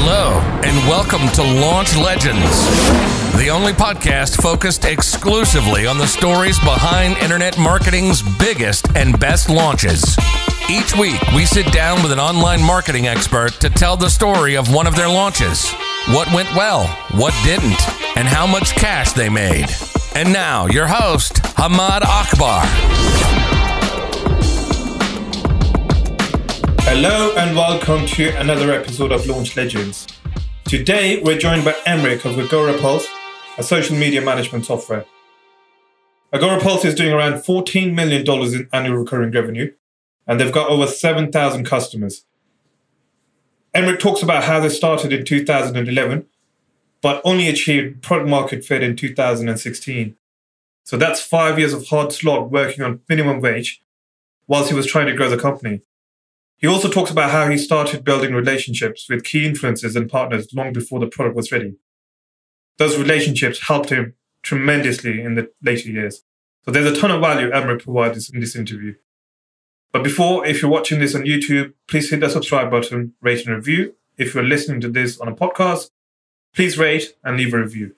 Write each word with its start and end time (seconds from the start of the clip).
Hello, 0.00 0.38
and 0.62 0.76
welcome 0.88 1.28
to 1.30 1.42
Launch 1.42 1.96
Legends, 1.96 3.36
the 3.36 3.48
only 3.48 3.72
podcast 3.72 4.40
focused 4.40 4.84
exclusively 4.84 5.88
on 5.88 5.98
the 5.98 6.06
stories 6.06 6.56
behind 6.60 7.16
internet 7.18 7.58
marketing's 7.58 8.22
biggest 8.38 8.86
and 8.96 9.18
best 9.18 9.50
launches. 9.50 10.16
Each 10.70 10.96
week, 10.96 11.20
we 11.34 11.44
sit 11.44 11.72
down 11.72 12.00
with 12.00 12.12
an 12.12 12.20
online 12.20 12.62
marketing 12.62 13.08
expert 13.08 13.54
to 13.54 13.68
tell 13.68 13.96
the 13.96 14.08
story 14.08 14.56
of 14.56 14.72
one 14.72 14.86
of 14.86 14.94
their 14.94 15.08
launches 15.08 15.68
what 16.10 16.32
went 16.32 16.48
well, 16.54 16.86
what 17.16 17.34
didn't, 17.42 17.82
and 18.16 18.28
how 18.28 18.46
much 18.46 18.76
cash 18.76 19.12
they 19.14 19.28
made. 19.28 19.66
And 20.14 20.32
now, 20.32 20.66
your 20.66 20.86
host, 20.86 21.42
Hamad 21.56 22.02
Akbar. 22.02 23.37
Hello 26.90 27.34
and 27.36 27.54
welcome 27.54 28.06
to 28.06 28.30
another 28.40 28.72
episode 28.72 29.12
of 29.12 29.26
Launch 29.26 29.58
Legends. 29.58 30.06
Today 30.64 31.22
we're 31.22 31.38
joined 31.38 31.62
by 31.62 31.72
Emeric 31.86 32.24
of 32.24 32.36
Agorapulse, 32.36 33.06
a 33.58 33.62
social 33.62 33.94
media 33.94 34.22
management 34.22 34.64
software. 34.64 35.04
Agorapulse 36.32 36.86
is 36.86 36.94
doing 36.94 37.12
around 37.12 37.34
$14 37.34 37.92
million 37.92 38.26
in 38.26 38.68
annual 38.72 38.96
recurring 38.96 39.30
revenue, 39.32 39.70
and 40.26 40.40
they've 40.40 40.50
got 40.50 40.70
over 40.70 40.86
7,000 40.86 41.66
customers. 41.66 42.24
Emeric 43.74 44.00
talks 44.00 44.22
about 44.22 44.44
how 44.44 44.58
they 44.58 44.70
started 44.70 45.12
in 45.12 45.26
2011, 45.26 46.24
but 47.02 47.20
only 47.22 47.48
achieved 47.48 48.02
product 48.02 48.30
market 48.30 48.64
fit 48.64 48.82
in 48.82 48.96
2016. 48.96 50.16
So 50.84 50.96
that's 50.96 51.20
five 51.20 51.58
years 51.58 51.74
of 51.74 51.86
hard 51.88 52.14
slog 52.14 52.50
working 52.50 52.82
on 52.82 53.02
minimum 53.10 53.42
wage 53.42 53.82
whilst 54.46 54.70
he 54.70 54.74
was 54.74 54.86
trying 54.86 55.06
to 55.06 55.12
grow 55.14 55.28
the 55.28 55.36
company. 55.36 55.82
He 56.58 56.66
also 56.66 56.88
talks 56.88 57.10
about 57.10 57.30
how 57.30 57.48
he 57.48 57.56
started 57.56 58.04
building 58.04 58.34
relationships 58.34 59.06
with 59.08 59.22
key 59.22 59.48
influencers 59.48 59.94
and 59.94 60.10
partners 60.10 60.48
long 60.52 60.72
before 60.72 60.98
the 60.98 61.06
product 61.06 61.36
was 61.36 61.52
ready. 61.52 61.76
Those 62.78 62.98
relationships 62.98 63.68
helped 63.68 63.90
him 63.90 64.14
tremendously 64.42 65.20
in 65.22 65.36
the 65.36 65.50
later 65.62 65.88
years. 65.88 66.24
So 66.64 66.72
there's 66.72 66.90
a 66.90 67.00
ton 67.00 67.12
of 67.12 67.20
value 67.20 67.50
Emeric 67.50 67.84
provides 67.84 68.28
in 68.28 68.40
this 68.40 68.56
interview. 68.56 68.94
But 69.92 70.02
before, 70.02 70.44
if 70.44 70.60
you're 70.60 70.70
watching 70.70 70.98
this 70.98 71.14
on 71.14 71.22
YouTube, 71.22 71.74
please 71.88 72.10
hit 72.10 72.20
the 72.20 72.28
subscribe 72.28 72.70
button, 72.70 73.14
rate 73.20 73.46
and 73.46 73.54
review. 73.54 73.94
If 74.16 74.34
you're 74.34 74.44
listening 74.44 74.80
to 74.82 74.88
this 74.88 75.18
on 75.20 75.28
a 75.28 75.34
podcast, 75.34 75.90
please 76.54 76.76
rate 76.76 77.14
and 77.22 77.36
leave 77.36 77.54
a 77.54 77.58
review. 77.58 77.94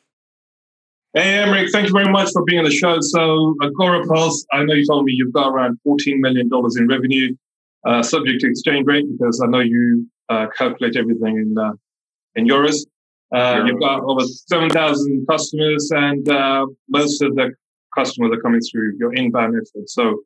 Hey, 1.15 1.43
Emeric, 1.43 1.71
thank 1.73 1.89
you 1.89 1.95
very 1.95 2.11
much 2.13 2.31
for 2.33 2.45
being 2.45 2.61
on 2.61 2.67
the 2.67 2.71
show. 2.71 2.99
So, 3.01 3.57
Agorapulse, 3.63 4.45
I 4.53 4.63
know 4.65 4.75
you 4.75 4.87
told 4.87 5.07
me 5.07 5.13
you've 5.17 5.33
got 5.33 5.49
around 5.49 5.79
$14 5.87 6.19
million 6.19 6.49
in 6.77 6.87
revenue 6.87 7.35
uh, 7.87 8.03
subject 8.03 8.41
to 8.41 8.51
exchange 8.51 8.87
rate 8.87 9.07
because 9.11 9.41
I 9.43 9.47
know 9.47 9.61
you 9.61 10.07
uh, 10.29 10.47
calculate 10.57 10.97
everything 10.97 11.37
in 11.37 11.59
uh, 11.59 11.73
in 12.35 12.47
euros. 12.47 12.77
Uh, 13.33 13.63
you've 13.65 13.79
got 13.79 14.01
over 14.03 14.25
7,000 14.25 15.25
customers, 15.31 15.89
and 15.93 16.29
uh, 16.29 16.67
most 16.89 17.23
of 17.23 17.37
the 17.37 17.53
customers 17.97 18.33
are 18.37 18.41
coming 18.41 18.61
through 18.61 18.97
your 18.99 19.15
inbound 19.15 19.55
effort. 19.55 19.89
So, 19.89 20.23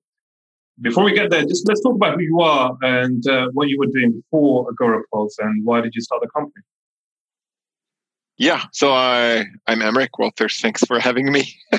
before 0.80 1.04
we 1.04 1.12
get 1.12 1.30
there, 1.30 1.44
just 1.44 1.68
let's 1.68 1.82
talk 1.82 1.96
about 1.96 2.14
who 2.14 2.22
you 2.22 2.40
are 2.40 2.74
and 2.80 3.26
uh, 3.28 3.48
what 3.52 3.68
you 3.68 3.78
were 3.78 3.92
doing 3.92 4.12
before 4.12 4.72
Agorapulse 4.72 5.34
and 5.38 5.64
why 5.64 5.82
did 5.82 5.94
you 5.94 6.00
start 6.00 6.22
the 6.22 6.28
company? 6.34 6.62
Yeah, 8.36 8.64
so 8.72 8.90
I 8.92 9.46
I'm 9.66 9.80
Emeric. 9.80 10.18
Walters. 10.18 10.60
thanks 10.60 10.82
for 10.84 10.98
having 10.98 11.30
me. 11.30 11.54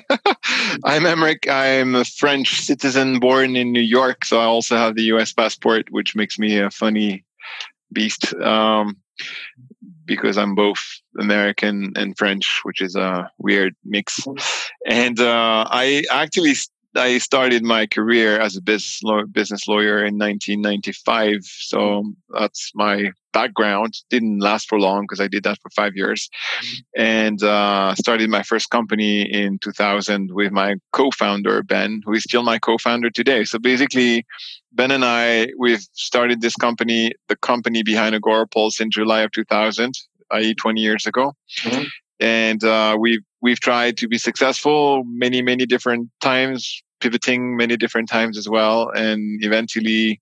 I'm 0.86 1.04
Emeric. 1.04 1.50
I'm 1.50 1.96
a 1.96 2.06
French 2.06 2.62
citizen 2.62 3.20
born 3.20 3.58
in 3.58 3.74
New 3.74 3.82
York, 3.82 4.24
so 4.24 4.40
I 4.40 4.46
also 4.46 4.78
have 4.78 4.96
the 4.96 5.04
U.S. 5.04 5.34
passport, 5.34 5.88
which 5.92 6.16
makes 6.16 6.40
me 6.40 6.58
a 6.60 6.72
funny 6.72 7.26
beast 7.92 8.34
um, 8.36 8.96
because 10.06 10.38
I'm 10.38 10.56
both 10.56 10.80
American 11.20 11.92
and 11.98 12.18
French, 12.18 12.62
which 12.64 12.82
is 12.82 12.96
a 12.96 13.30
weird 13.38 13.76
mix. 13.84 14.26
And 14.88 15.20
uh, 15.20 15.66
I 15.70 16.04
actually 16.10 16.56
I 16.96 17.18
started 17.18 17.64
my 17.64 17.88
career 17.88 18.40
as 18.40 18.56
a 18.56 18.62
business 18.62 19.02
lawyer, 19.04 19.26
business 19.26 19.68
lawyer 19.68 19.98
in 19.98 20.18
1995. 20.18 21.44
So 21.44 22.04
that's 22.30 22.72
my 22.74 23.12
background. 23.34 23.96
Didn't 24.10 24.40
last 24.40 24.68
for 24.70 24.80
long 24.80 25.04
because 25.04 25.20
I 25.20 25.28
did 25.28 25.44
that 25.44 25.58
for 25.62 25.70
five 25.72 25.96
years, 25.96 26.30
and 26.96 27.42
uh, 27.44 27.96
started 27.96 28.30
my 28.30 28.44
first 28.44 28.70
company 28.70 29.22
in 29.22 29.60
2000 29.60 30.32
with 30.34 30.52
my 30.52 30.76
co-founder 30.94 31.64
Ben, 31.64 32.02
who 32.06 32.14
is 32.14 32.24
still 32.24 32.44
my 32.44 32.60
co-founder 32.60 33.10
today. 33.10 33.44
So 33.44 33.60
basically, 33.60 34.26
Ben 34.72 34.92
and 34.92 35.04
I 35.04 35.50
we've 35.60 35.86
started 35.94 36.42
this 36.42 36.56
company, 36.56 37.12
the 37.28 37.36
company 37.36 37.84
behind 37.84 38.16
Agora 38.16 38.46
Agorapulse, 38.46 38.80
in 38.80 38.90
July 38.90 39.22
of 39.22 39.32
2000, 39.32 39.94
i.e., 40.32 40.54
20 40.56 40.82
years 40.82 41.06
ago. 41.06 41.34
Mm-hmm 41.62 41.84
and 42.20 42.64
uh, 42.64 42.96
we've 43.00 43.24
we've 43.46 43.60
tried 43.60 43.96
to 43.98 44.08
be 44.08 44.18
successful 44.18 45.04
many 45.06 45.40
many 45.42 45.66
different 45.74 46.10
times 46.20 46.82
pivoting 47.06 47.56
many 47.56 47.78
different 47.78 48.10
times 48.10 48.38
as 48.38 48.48
well, 48.50 48.90
and 48.96 49.44
eventually 49.44 50.20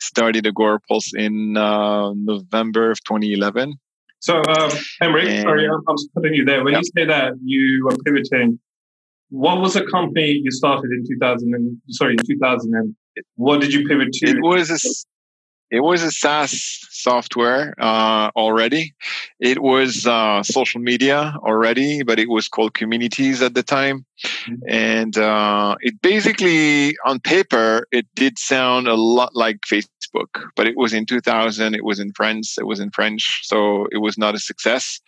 started 0.00 0.44
Agorapulse 0.44 1.08
in 1.14 1.56
uh, 1.56 2.12
November 2.14 2.90
of 2.90 3.02
2011. 3.04 3.74
So, 4.20 4.34
um, 4.36 4.70
Henry, 5.00 5.28
and, 5.28 5.42
sorry, 5.42 5.66
I'm, 5.66 5.80
I'm 5.88 5.96
putting 6.14 6.34
you 6.34 6.44
there. 6.44 6.62
When 6.64 6.74
yep. 6.74 6.82
you 6.82 6.90
say 6.96 7.06
that 7.06 7.32
you 7.42 7.86
were 7.86 7.96
pivoting, 8.04 8.58
what 9.30 9.60
was 9.60 9.74
the 9.74 9.86
company 9.86 10.40
you 10.42 10.50
started 10.50 10.90
in 10.90 11.04
2000? 11.08 11.54
And, 11.54 11.78
sorry, 11.90 12.16
in 12.18 12.26
2000, 12.26 12.74
and 12.74 12.94
what 13.36 13.60
did 13.60 13.72
you 13.72 13.86
pivot 13.86 14.12
to? 14.12 14.26
It 14.26 14.42
was 14.42 14.70
a, 14.70 14.78
it 15.70 15.80
was 15.80 16.02
a 16.02 16.10
SaaS 16.10 16.86
software 16.90 17.74
uh, 17.78 18.30
already. 18.36 18.94
It 19.40 19.62
was 19.62 20.06
uh, 20.06 20.42
social 20.42 20.80
media 20.80 21.34
already, 21.38 22.02
but 22.02 22.18
it 22.18 22.28
was 22.28 22.48
called 22.48 22.74
Communities 22.74 23.42
at 23.42 23.54
the 23.54 23.62
time. 23.62 24.04
And 24.68 25.16
uh, 25.16 25.76
it 25.80 26.00
basically, 26.02 26.96
on 27.04 27.20
paper, 27.20 27.86
it 27.92 28.06
did 28.14 28.38
sound 28.38 28.88
a 28.88 28.94
lot 28.94 29.34
like 29.34 29.60
Facebook, 29.60 30.50
but 30.54 30.66
it 30.66 30.76
was 30.76 30.92
in 30.92 31.06
2000. 31.06 31.74
It 31.74 31.84
was 31.84 31.98
in 31.98 32.12
France. 32.12 32.56
It 32.58 32.66
was 32.66 32.80
in 32.80 32.90
French, 32.90 33.40
so 33.44 33.86
it 33.92 33.98
was 33.98 34.16
not 34.16 34.34
a 34.34 34.38
success 34.38 35.00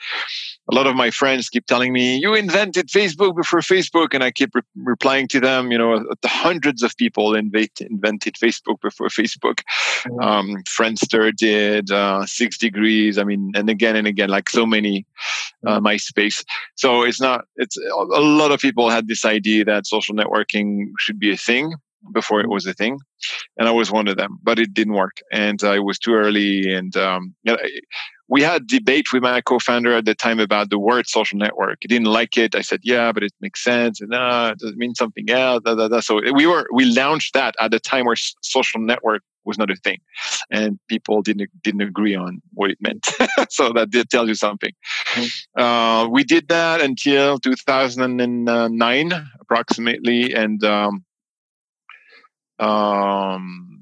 a 0.70 0.74
lot 0.74 0.86
of 0.86 0.94
my 0.94 1.10
friends 1.10 1.48
keep 1.48 1.66
telling 1.66 1.92
me, 1.92 2.18
you 2.18 2.34
invented 2.34 2.88
Facebook 2.88 3.34
before 3.34 3.60
Facebook. 3.60 4.12
And 4.12 4.22
I 4.22 4.30
keep 4.30 4.54
re- 4.54 4.62
replying 4.76 5.26
to 5.28 5.41
them, 5.41 5.72
you 5.72 5.78
know, 5.78 6.04
the 6.20 6.28
hundreds 6.28 6.82
of 6.82 6.94
people 6.97 7.34
invent- 7.34 7.80
invented 7.80 8.34
Facebook 8.34 8.80
before 8.82 9.08
Facebook. 9.08 9.62
Mm-hmm. 10.04 10.20
Um, 10.20 10.62
Friendster 10.64 11.34
did, 11.34 11.91
uh, 11.91 12.26
Six 12.26 12.58
Degrees. 12.58 13.16
I 13.16 13.24
mean, 13.24 13.52
and 13.54 13.70
again 13.70 13.97
and 13.97 14.06
again, 14.06 14.28
like 14.28 14.50
so 14.50 14.66
many, 14.66 15.06
uh, 15.66 15.78
mm-hmm. 15.78 15.86
MySpace. 15.86 16.44
So 16.74 17.02
it's 17.02 17.20
not, 17.20 17.47
it's 17.56 17.76
a 17.76 18.20
lot 18.20 18.52
of 18.52 18.60
people 18.60 18.91
had 18.98 19.09
this 19.09 19.25
idea 19.25 19.64
that 19.64 19.86
social 19.86 20.14
networking 20.14 20.70
should 20.98 21.19
be 21.19 21.32
a 21.32 21.36
thing 21.36 21.75
before 22.12 22.41
it 22.41 22.48
was 22.48 22.64
a 22.66 22.72
thing 22.72 22.97
and 23.56 23.66
i 23.69 23.72
was 23.72 23.91
one 23.91 24.09
of 24.09 24.16
them 24.16 24.38
but 24.42 24.59
it 24.59 24.72
didn't 24.72 24.94
work 24.94 25.16
and 25.32 25.62
it 25.62 25.84
was 25.84 25.98
too 25.98 26.14
early 26.14 26.72
and 26.72 26.97
um, 26.97 27.34
we 28.28 28.42
had 28.42 28.66
debate 28.66 29.06
with 29.12 29.22
my 29.22 29.41
co-founder 29.41 29.94
at 29.94 30.04
the 30.04 30.14
time 30.14 30.38
about 30.38 30.69
the 30.69 30.78
word 30.78 31.09
social 31.09 31.38
network. 31.38 31.78
He 31.81 31.88
didn't 31.88 32.09
like 32.09 32.36
it. 32.36 32.54
I 32.54 32.60
said, 32.60 32.81
yeah, 32.82 33.10
but 33.10 33.22
it 33.22 33.32
makes 33.41 33.64
sense. 33.64 34.03
And 34.03 34.14
uh, 34.14 34.54
it 34.60 34.76
mean 34.76 34.94
something 34.94 35.30
else? 35.30 35.62
Da. 35.65 36.00
So 36.00 36.20
we 36.34 36.47
were, 36.47 36.66
we 36.72 36.84
launched 36.84 37.32
that 37.32 37.54
at 37.59 37.70
the 37.70 37.80
time 37.80 38.04
where 38.04 38.16
social 38.42 38.80
network 38.80 39.22
was 39.48 39.59
not 39.59 39.70
a 39.70 39.76
thing 39.76 39.98
and 40.50 40.78
people 40.88 41.22
didn't, 41.22 41.50
didn't 41.62 41.81
agree 41.81 42.14
on 42.14 42.41
what 42.54 42.70
it 42.70 42.78
meant. 42.81 43.06
so 43.50 43.72
that 43.72 43.91
did 43.91 44.10
tell 44.10 44.28
you 44.28 44.34
something. 44.34 44.72
Mm-hmm. 45.14 45.60
Uh, 45.60 46.09
we 46.09 46.22
did 46.22 46.48
that 46.48 46.81
until 46.81 47.38
2009 47.38 49.12
approximately. 49.41 50.32
And, 50.32 50.62
um, 50.62 51.04
um, 52.60 53.78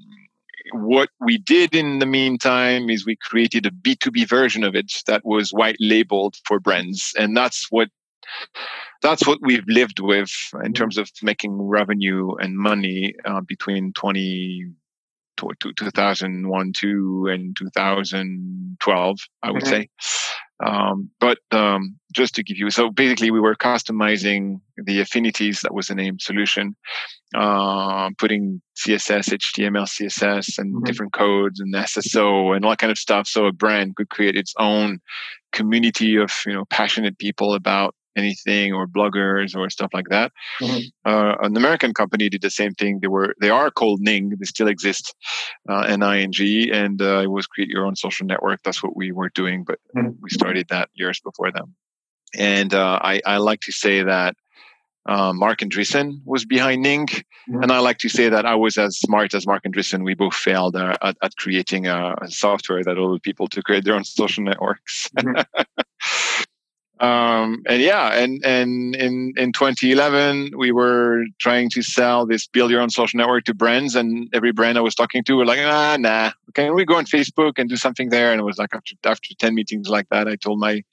what 0.73 1.09
we 1.19 1.37
did 1.37 1.75
in 1.75 1.99
the 1.99 2.05
meantime 2.05 2.89
is 2.89 3.05
we 3.05 3.15
created 3.15 3.65
a 3.65 3.71
B2B 3.71 4.27
version 4.27 4.63
of 4.63 4.75
it 4.75 4.91
that 5.07 5.25
was 5.25 5.51
white 5.51 5.77
labeled 5.79 6.35
for 6.45 6.59
brands. 6.59 7.13
And 7.17 7.35
that's 7.35 7.67
what 7.69 7.89
that's 9.01 9.25
what 9.25 9.39
we've 9.41 9.67
lived 9.67 9.99
with 9.99 10.31
in 10.63 10.73
terms 10.73 10.97
of 10.97 11.09
making 11.21 11.61
revenue 11.61 12.35
and 12.35 12.57
money 12.57 13.15
uh, 13.25 13.41
between 13.41 13.93
20 13.93 14.71
2001 15.37 16.71
2 16.75 17.27
and 17.29 17.55
2012 17.57 19.17
i 19.43 19.51
would 19.51 19.63
mm-hmm. 19.63 19.69
say 19.69 19.89
um, 20.65 21.11
but 21.19 21.37
um, 21.51 21.97
just 22.13 22.35
to 22.35 22.43
give 22.43 22.57
you, 22.57 22.69
so 22.71 22.89
basically 22.89 23.29
we 23.29 23.39
were 23.39 23.55
customizing 23.55 24.59
the 24.77 24.99
Affinitiz, 25.01 25.61
that 25.61 25.73
was 25.73 25.87
the 25.87 25.95
name 25.95 26.17
solution, 26.19 26.75
uh, 27.35 28.09
putting 28.17 28.61
CSS, 28.75 29.33
HTML, 29.33 29.85
CSS, 29.85 30.57
and 30.57 30.73
mm-hmm. 30.73 30.83
different 30.83 31.13
codes 31.13 31.59
and 31.59 31.73
SSO 31.75 32.55
and 32.55 32.65
all 32.65 32.71
that 32.71 32.79
kind 32.79 32.91
of 32.91 32.97
stuff. 32.97 33.27
So 33.27 33.45
a 33.45 33.51
brand 33.51 33.95
could 33.95 34.09
create 34.09 34.35
its 34.35 34.53
own 34.57 34.99
community 35.51 36.15
of, 36.17 36.31
you 36.45 36.53
know, 36.53 36.65
passionate 36.65 37.19
people 37.19 37.53
about 37.53 37.93
anything 38.17 38.73
or 38.73 38.87
bloggers 38.87 39.55
or 39.55 39.69
stuff 39.69 39.91
like 39.93 40.07
that. 40.09 40.31
Mm-hmm. 40.59 41.09
Uh, 41.09 41.35
an 41.41 41.55
American 41.55 41.93
company 41.93 42.29
did 42.29 42.41
the 42.41 42.49
same 42.49 42.73
thing. 42.73 42.99
They 42.99 43.07
were 43.07 43.35
they 43.39 43.49
are 43.49 43.71
called 43.71 44.01
Ning. 44.01 44.29
They 44.29 44.45
still 44.45 44.67
exist, 44.67 45.15
uh, 45.69 45.85
N-I-N-G, 45.87 46.71
and 46.71 47.01
uh, 47.01 47.21
it 47.21 47.31
was 47.31 47.47
create 47.47 47.69
your 47.69 47.85
own 47.85 47.95
social 47.95 48.25
network. 48.25 48.61
That's 48.63 48.83
what 48.83 48.95
we 48.95 49.11
were 49.11 49.29
doing, 49.29 49.63
but 49.63 49.79
mm-hmm. 49.95 50.11
we 50.21 50.29
started 50.29 50.67
that 50.69 50.89
years 50.93 51.19
before 51.19 51.51
them. 51.51 51.75
And 52.35 52.73
uh, 52.73 52.99
I, 53.01 53.21
I 53.25 53.37
like 53.37 53.61
to 53.61 53.71
say 53.71 54.03
that 54.03 54.35
uh, 55.07 55.31
Marc 55.33 55.59
Andreessen 55.59 56.19
was 56.25 56.45
behind 56.45 56.81
Ning. 56.81 57.07
Mm-hmm. 57.07 57.63
And 57.63 57.71
I 57.71 57.79
like 57.79 57.97
to 57.99 58.09
say 58.09 58.29
that 58.29 58.45
I 58.45 58.55
was 58.55 58.77
as 58.77 58.97
smart 58.97 59.33
as 59.33 59.47
Marc 59.47 59.63
Andreessen. 59.63 60.03
We 60.03 60.13
both 60.13 60.35
failed 60.35 60.75
uh, 60.75 60.97
at, 61.01 61.17
at, 61.21 61.35
creating 61.37 61.87
a, 61.87 62.15
a, 62.21 62.29
software 62.29 62.83
that 62.83 62.97
allowed 62.97 63.23
people 63.23 63.47
to 63.49 63.61
create 63.61 63.85
their 63.85 63.95
own 63.95 64.03
social 64.03 64.43
networks. 64.43 65.09
Mm-hmm. 65.17 65.61
um, 66.99 67.63
and 67.67 67.81
yeah, 67.81 68.13
and, 68.13 68.43
and 68.45 68.95
in, 68.95 69.33
in 69.37 69.53
2011, 69.53 70.51
we 70.57 70.71
were 70.71 71.25
trying 71.39 71.69
to 71.71 71.81
sell 71.81 72.25
this 72.25 72.47
build 72.47 72.71
your 72.71 72.81
own 72.81 72.89
social 72.89 73.17
network 73.17 73.45
to 73.45 73.53
brands. 73.53 73.95
And 73.95 74.29
every 74.33 74.51
brand 74.51 74.77
I 74.77 74.81
was 74.81 74.95
talking 74.95 75.23
to 75.25 75.37
were 75.37 75.45
like, 75.45 75.59
ah, 75.61 75.97
nah, 75.99 76.31
can 76.53 76.73
we 76.73 76.85
go 76.85 76.95
on 76.95 77.05
Facebook 77.05 77.53
and 77.57 77.69
do 77.69 77.77
something 77.77 78.09
there? 78.09 78.31
And 78.31 78.39
it 78.39 78.43
was 78.43 78.57
like 78.57 78.73
after, 78.73 78.95
after 79.05 79.35
10 79.37 79.53
meetings 79.53 79.89
like 79.89 80.09
that, 80.09 80.27
I 80.27 80.35
told 80.35 80.59
my 80.59 80.83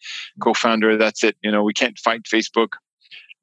co-founder, 0.41 0.97
that's 0.97 1.25
it. 1.25 1.37
You 1.43 1.51
know, 1.51 1.63
we 1.63 1.73
can't 1.73 1.99
fight 1.99 2.25
Facebook 2.25 2.75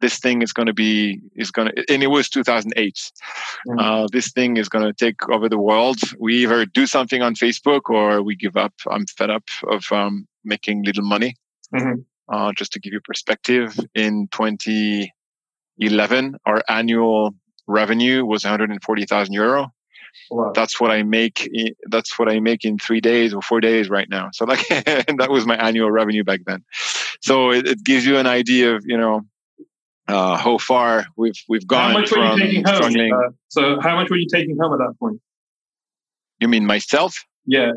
this 0.01 0.19
thing 0.19 0.41
is 0.41 0.51
going 0.51 0.65
to 0.65 0.73
be 0.73 1.21
is 1.35 1.51
going 1.51 1.69
to 1.69 1.93
and 1.93 2.03
it 2.03 2.07
was 2.07 2.27
2008 2.27 2.93
mm-hmm. 2.95 3.79
uh, 3.79 4.07
this 4.11 4.31
thing 4.31 4.57
is 4.57 4.67
going 4.67 4.83
to 4.83 4.93
take 4.93 5.29
over 5.29 5.47
the 5.47 5.57
world 5.57 5.99
we 6.19 6.43
either 6.43 6.65
do 6.65 6.85
something 6.85 7.21
on 7.21 7.35
facebook 7.35 7.81
or 7.89 8.21
we 8.21 8.35
give 8.35 8.57
up 8.57 8.73
i'm 8.89 9.05
fed 9.05 9.29
up 9.29 9.43
of 9.69 9.89
um, 9.91 10.27
making 10.43 10.83
little 10.83 11.03
money 11.03 11.35
mm-hmm. 11.73 12.01
Uh, 12.31 12.51
just 12.53 12.73
to 12.73 12.79
give 12.79 12.93
you 12.93 13.01
perspective 13.01 13.79
in 13.93 14.27
2011 14.31 16.35
our 16.45 16.63
annual 16.67 17.35
revenue 17.67 18.25
was 18.25 18.43
140000 18.43 19.33
euro 19.33 19.71
Wow. 20.29 20.51
That's 20.53 20.79
what 20.79 20.91
I 20.91 21.03
make. 21.03 21.49
That's 21.89 22.17
what 22.17 22.29
I 22.29 22.39
make 22.39 22.65
in 22.65 22.77
three 22.77 23.01
days 23.01 23.33
or 23.33 23.41
four 23.41 23.61
days 23.61 23.89
right 23.89 24.09
now. 24.09 24.29
So 24.33 24.45
like 24.45 24.65
that 24.69 25.27
was 25.29 25.45
my 25.45 25.55
annual 25.55 25.91
revenue 25.91 26.23
back 26.23 26.41
then. 26.45 26.63
So 27.21 27.51
it, 27.51 27.67
it 27.67 27.83
gives 27.83 28.05
you 28.05 28.17
an 28.17 28.27
idea 28.27 28.75
of 28.75 28.83
you 28.85 28.97
know 28.97 29.21
uh, 30.07 30.37
how 30.37 30.57
far 30.57 31.05
we've 31.15 31.39
we've 31.47 31.67
gone 31.67 31.91
how 31.91 31.99
much 31.99 32.09
from 32.09 32.39
were 32.39 32.45
you 32.45 32.63
taking 32.63 32.65
home? 32.65 33.13
Uh, 33.13 33.31
so 33.49 33.79
how 33.81 33.95
much 33.95 34.09
were 34.09 34.17
you 34.17 34.27
taking 34.31 34.57
home 34.59 34.73
at 34.73 34.79
that 34.79 34.95
point? 34.99 35.21
You 36.39 36.47
mean 36.47 36.65
myself? 36.65 37.15
Yeah. 37.45 37.71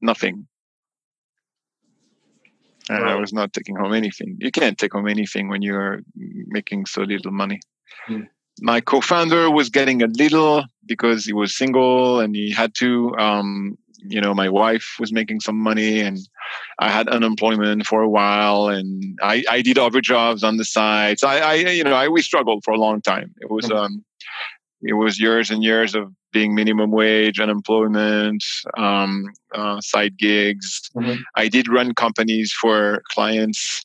Nothing. 0.00 0.46
I 2.90 3.14
was 3.14 3.32
not 3.32 3.52
taking 3.52 3.76
home 3.76 3.92
anything. 3.92 4.36
You 4.40 4.50
can't 4.50 4.76
take 4.76 4.92
home 4.92 5.08
anything 5.08 5.48
when 5.48 5.62
you're 5.62 6.00
making 6.48 6.86
so 6.86 7.02
little 7.02 7.32
money. 7.32 7.60
Hmm. 8.06 8.22
My 8.60 8.80
co-founder 8.80 9.50
was 9.50 9.70
getting 9.70 10.02
a 10.02 10.08
little 10.08 10.64
because 10.86 11.24
he 11.24 11.32
was 11.32 11.56
single 11.56 12.20
and 12.20 12.34
he 12.34 12.50
had 12.50 12.74
to. 12.76 13.16
Um, 13.16 13.78
you 14.04 14.20
know, 14.20 14.34
my 14.34 14.48
wife 14.48 14.96
was 14.98 15.12
making 15.12 15.40
some 15.40 15.56
money 15.56 16.00
and 16.00 16.18
I 16.80 16.90
had 16.90 17.08
unemployment 17.08 17.86
for 17.86 18.02
a 18.02 18.08
while 18.08 18.68
and 18.68 19.16
I, 19.22 19.44
I 19.48 19.62
did 19.62 19.78
other 19.78 20.00
jobs 20.00 20.42
on 20.42 20.56
the 20.56 20.64
side. 20.64 21.20
So 21.20 21.28
I, 21.28 21.38
I, 21.38 21.54
you 21.54 21.84
know, 21.84 21.94
I, 21.94 22.08
we 22.08 22.20
struggled 22.20 22.64
for 22.64 22.72
a 22.72 22.78
long 22.78 23.00
time. 23.00 23.32
It 23.40 23.48
was, 23.48 23.66
mm-hmm. 23.66 23.76
um, 23.76 24.04
it 24.82 24.94
was 24.94 25.20
years 25.20 25.50
and 25.50 25.62
years 25.62 25.94
of 25.94 26.12
being 26.32 26.54
minimum 26.54 26.90
wage, 26.90 27.38
unemployment, 27.38 28.42
um, 28.76 29.24
uh, 29.54 29.80
side 29.80 30.16
gigs. 30.18 30.90
Mm-hmm. 30.96 31.20
I 31.36 31.48
did 31.48 31.68
run 31.68 31.94
companies 31.94 32.52
for 32.52 33.02
clients 33.10 33.84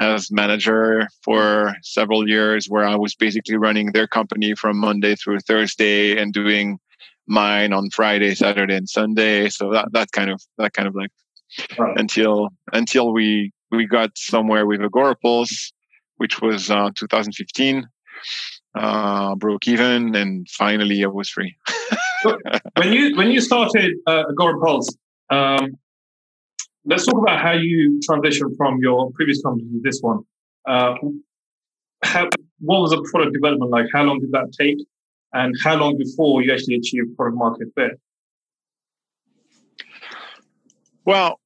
as 0.00 0.30
manager 0.30 1.08
for 1.22 1.74
several 1.82 2.28
years 2.28 2.66
where 2.66 2.84
I 2.84 2.94
was 2.94 3.14
basically 3.14 3.56
running 3.56 3.92
their 3.92 4.06
company 4.06 4.54
from 4.54 4.78
Monday 4.78 5.16
through 5.16 5.40
Thursday 5.40 6.16
and 6.16 6.32
doing 6.32 6.78
mine 7.26 7.72
on 7.72 7.90
Friday, 7.90 8.34
Saturday, 8.34 8.76
and 8.76 8.88
Sunday. 8.88 9.48
So 9.48 9.70
that 9.72 9.92
that 9.92 10.12
kind 10.12 10.30
of 10.30 10.42
that 10.56 10.72
kind 10.72 10.88
of 10.88 10.94
like 10.94 11.10
right. 11.78 11.98
until 11.98 12.50
until 12.72 13.12
we 13.12 13.52
we 13.70 13.86
got 13.86 14.10
somewhere 14.16 14.66
with 14.66 14.80
Agorapulse, 14.80 15.72
which 16.16 16.40
was 16.40 16.70
uh, 16.70 16.90
2015. 16.94 17.86
Uh, 18.74 19.34
broke 19.34 19.66
even, 19.66 20.14
and 20.14 20.48
finally 20.50 21.02
I 21.02 21.08
was 21.08 21.28
free. 21.28 21.56
when 22.76 22.92
you 22.92 23.16
when 23.16 23.30
you 23.30 23.40
started 23.40 23.96
uh, 24.06 24.24
Agorapulse, 24.30 24.88
um, 25.30 25.76
let's 26.84 27.06
talk 27.06 27.16
about 27.20 27.40
how 27.40 27.52
you 27.52 27.98
transitioned 28.08 28.56
from 28.56 28.78
your 28.80 29.10
previous 29.12 29.42
company 29.42 29.68
to 29.70 29.80
this 29.82 30.00
one. 30.00 30.20
Uh, 30.66 30.94
how, 32.04 32.28
what 32.60 32.82
was 32.82 32.90
the 32.90 33.08
product 33.10 33.32
development 33.32 33.70
like? 33.70 33.86
How 33.92 34.02
long 34.02 34.20
did 34.20 34.32
that 34.32 34.52
take? 34.52 34.78
and 35.32 35.54
how 35.62 35.76
long 35.76 35.96
before 35.98 36.42
you 36.42 36.52
actually 36.52 36.76
achieved 36.76 37.16
product 37.16 37.36
market 37.36 37.68
fit? 37.74 38.00
Well, 41.04 41.40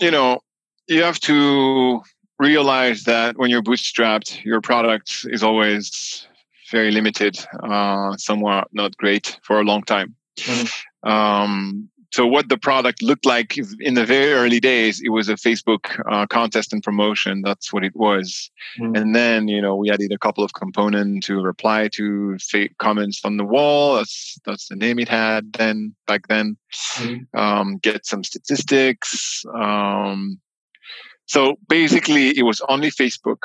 you 0.00 0.10
know, 0.10 0.40
you 0.88 1.02
have 1.02 1.18
to 1.20 2.02
realize 2.38 3.04
that 3.04 3.38
when 3.38 3.50
you're 3.50 3.62
bootstrapped, 3.62 4.44
your 4.44 4.60
product 4.60 5.26
is 5.30 5.42
always 5.42 6.26
very 6.70 6.90
limited, 6.90 7.38
uh, 7.62 8.16
somewhat 8.16 8.68
not 8.72 8.96
great 8.96 9.38
for 9.42 9.60
a 9.60 9.64
long 9.64 9.82
time. 9.82 10.14
Mm-hmm. 10.36 11.08
Um, 11.08 11.90
so 12.12 12.26
what 12.26 12.50
the 12.50 12.58
product 12.58 13.02
looked 13.02 13.24
like 13.24 13.56
in 13.80 13.94
the 13.94 14.04
very 14.04 14.32
early 14.32 14.60
days 14.60 15.00
it 15.02 15.08
was 15.08 15.28
a 15.28 15.34
facebook 15.34 16.00
uh, 16.10 16.26
contest 16.26 16.72
and 16.72 16.82
promotion 16.82 17.42
that's 17.42 17.72
what 17.72 17.84
it 17.84 17.96
was 17.96 18.50
mm-hmm. 18.78 18.94
and 18.94 19.14
then 19.14 19.48
you 19.48 19.60
know 19.60 19.74
we 19.74 19.90
added 19.90 20.12
a 20.12 20.18
couple 20.18 20.44
of 20.44 20.52
components 20.52 21.26
to 21.26 21.40
reply 21.40 21.88
to 21.88 22.38
fake 22.38 22.76
comments 22.78 23.20
on 23.24 23.36
the 23.36 23.44
wall 23.44 23.96
that's 23.96 24.38
that's 24.44 24.68
the 24.68 24.76
name 24.76 24.98
it 24.98 25.08
had 25.08 25.52
then 25.54 25.94
back 26.06 26.28
then 26.28 26.56
mm-hmm. 26.72 27.38
um, 27.38 27.78
get 27.78 28.06
some 28.06 28.22
statistics 28.22 29.44
um, 29.54 30.38
so 31.26 31.56
basically 31.68 32.36
it 32.36 32.42
was 32.42 32.60
only 32.68 32.90
facebook. 32.90 33.38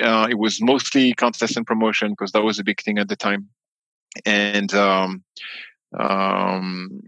Uh, 0.00 0.28
it 0.30 0.38
was 0.38 0.62
mostly 0.62 1.12
contest 1.14 1.56
and 1.56 1.66
promotion 1.66 2.10
because 2.10 2.32
that 2.32 2.42
was 2.42 2.58
a 2.58 2.64
big 2.64 2.80
thing 2.80 2.98
at 2.98 3.08
the 3.08 3.16
time. 3.16 3.48
And 4.24 4.72
um, 4.74 5.24
um, 5.98 7.00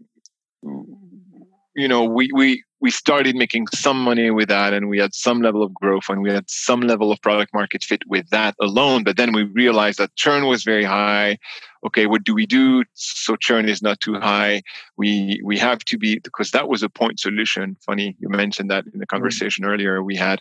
you 1.74 1.88
know, 1.88 2.04
we, 2.04 2.30
we, 2.34 2.64
we 2.82 2.90
started 2.90 3.36
making 3.36 3.68
some 3.68 3.96
money 4.02 4.32
with 4.32 4.48
that 4.48 4.74
and 4.74 4.88
we 4.88 4.98
had 4.98 5.14
some 5.14 5.40
level 5.40 5.62
of 5.62 5.72
growth 5.72 6.08
and 6.08 6.20
we 6.20 6.32
had 6.32 6.50
some 6.50 6.80
level 6.80 7.12
of 7.12 7.22
product 7.22 7.54
market 7.54 7.84
fit 7.84 8.02
with 8.08 8.28
that 8.30 8.56
alone. 8.60 9.04
But 9.04 9.16
then 9.16 9.32
we 9.32 9.44
realized 9.44 10.00
that 10.00 10.16
churn 10.16 10.46
was 10.46 10.64
very 10.64 10.82
high. 10.82 11.38
Okay, 11.86 12.06
what 12.06 12.24
do 12.24 12.34
we 12.34 12.44
do? 12.44 12.82
So 12.94 13.36
churn 13.36 13.68
is 13.68 13.82
not 13.82 14.00
too 14.00 14.14
high. 14.14 14.62
We 14.96 15.40
we 15.44 15.58
have 15.58 15.78
to 15.86 15.96
be 15.96 16.18
because 16.18 16.50
that 16.50 16.68
was 16.68 16.82
a 16.82 16.88
point 16.88 17.20
solution. 17.20 17.76
Funny, 17.86 18.16
you 18.18 18.28
mentioned 18.28 18.68
that 18.70 18.84
in 18.84 18.90
the 18.98 18.98
mm-hmm. 18.98 19.14
conversation 19.14 19.62
mm-hmm. 19.62 19.74
earlier. 19.74 20.02
We 20.02 20.16
had 20.16 20.40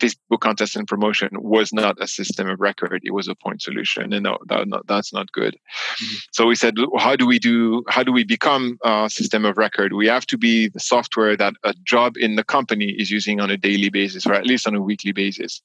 Facebook 0.00 0.40
contest 0.40 0.76
and 0.76 0.86
promotion 0.86 1.30
was 1.34 1.72
not 1.72 2.00
a 2.00 2.06
system 2.06 2.48
of 2.48 2.60
record; 2.60 3.00
it 3.04 3.12
was 3.12 3.28
a 3.28 3.34
point 3.34 3.62
solution, 3.62 4.12
and 4.12 4.22
no, 4.22 4.38
that, 4.48 4.68
no, 4.68 4.82
that's 4.86 5.12
not 5.12 5.30
good. 5.32 5.54
Mm-hmm. 5.54 6.16
So 6.32 6.46
we 6.46 6.54
said, 6.54 6.74
how 6.98 7.16
do 7.16 7.26
we 7.26 7.38
do? 7.38 7.84
How 7.88 8.02
do 8.02 8.12
we 8.12 8.24
become 8.24 8.78
a 8.84 9.08
system 9.10 9.44
of 9.44 9.56
record? 9.56 9.92
We 9.92 10.06
have 10.08 10.26
to 10.26 10.38
be 10.38 10.68
the 10.68 10.80
software 10.80 11.36
that 11.36 11.54
a 11.64 11.74
job 11.84 12.16
in 12.16 12.36
the 12.36 12.44
company 12.44 12.90
is 12.98 13.10
using 13.10 13.40
on 13.40 13.50
a 13.50 13.56
daily 13.56 13.90
basis, 13.90 14.26
or 14.26 14.34
at 14.34 14.46
least 14.46 14.66
on 14.66 14.74
a 14.74 14.82
weekly 14.82 15.12
basis. 15.12 15.62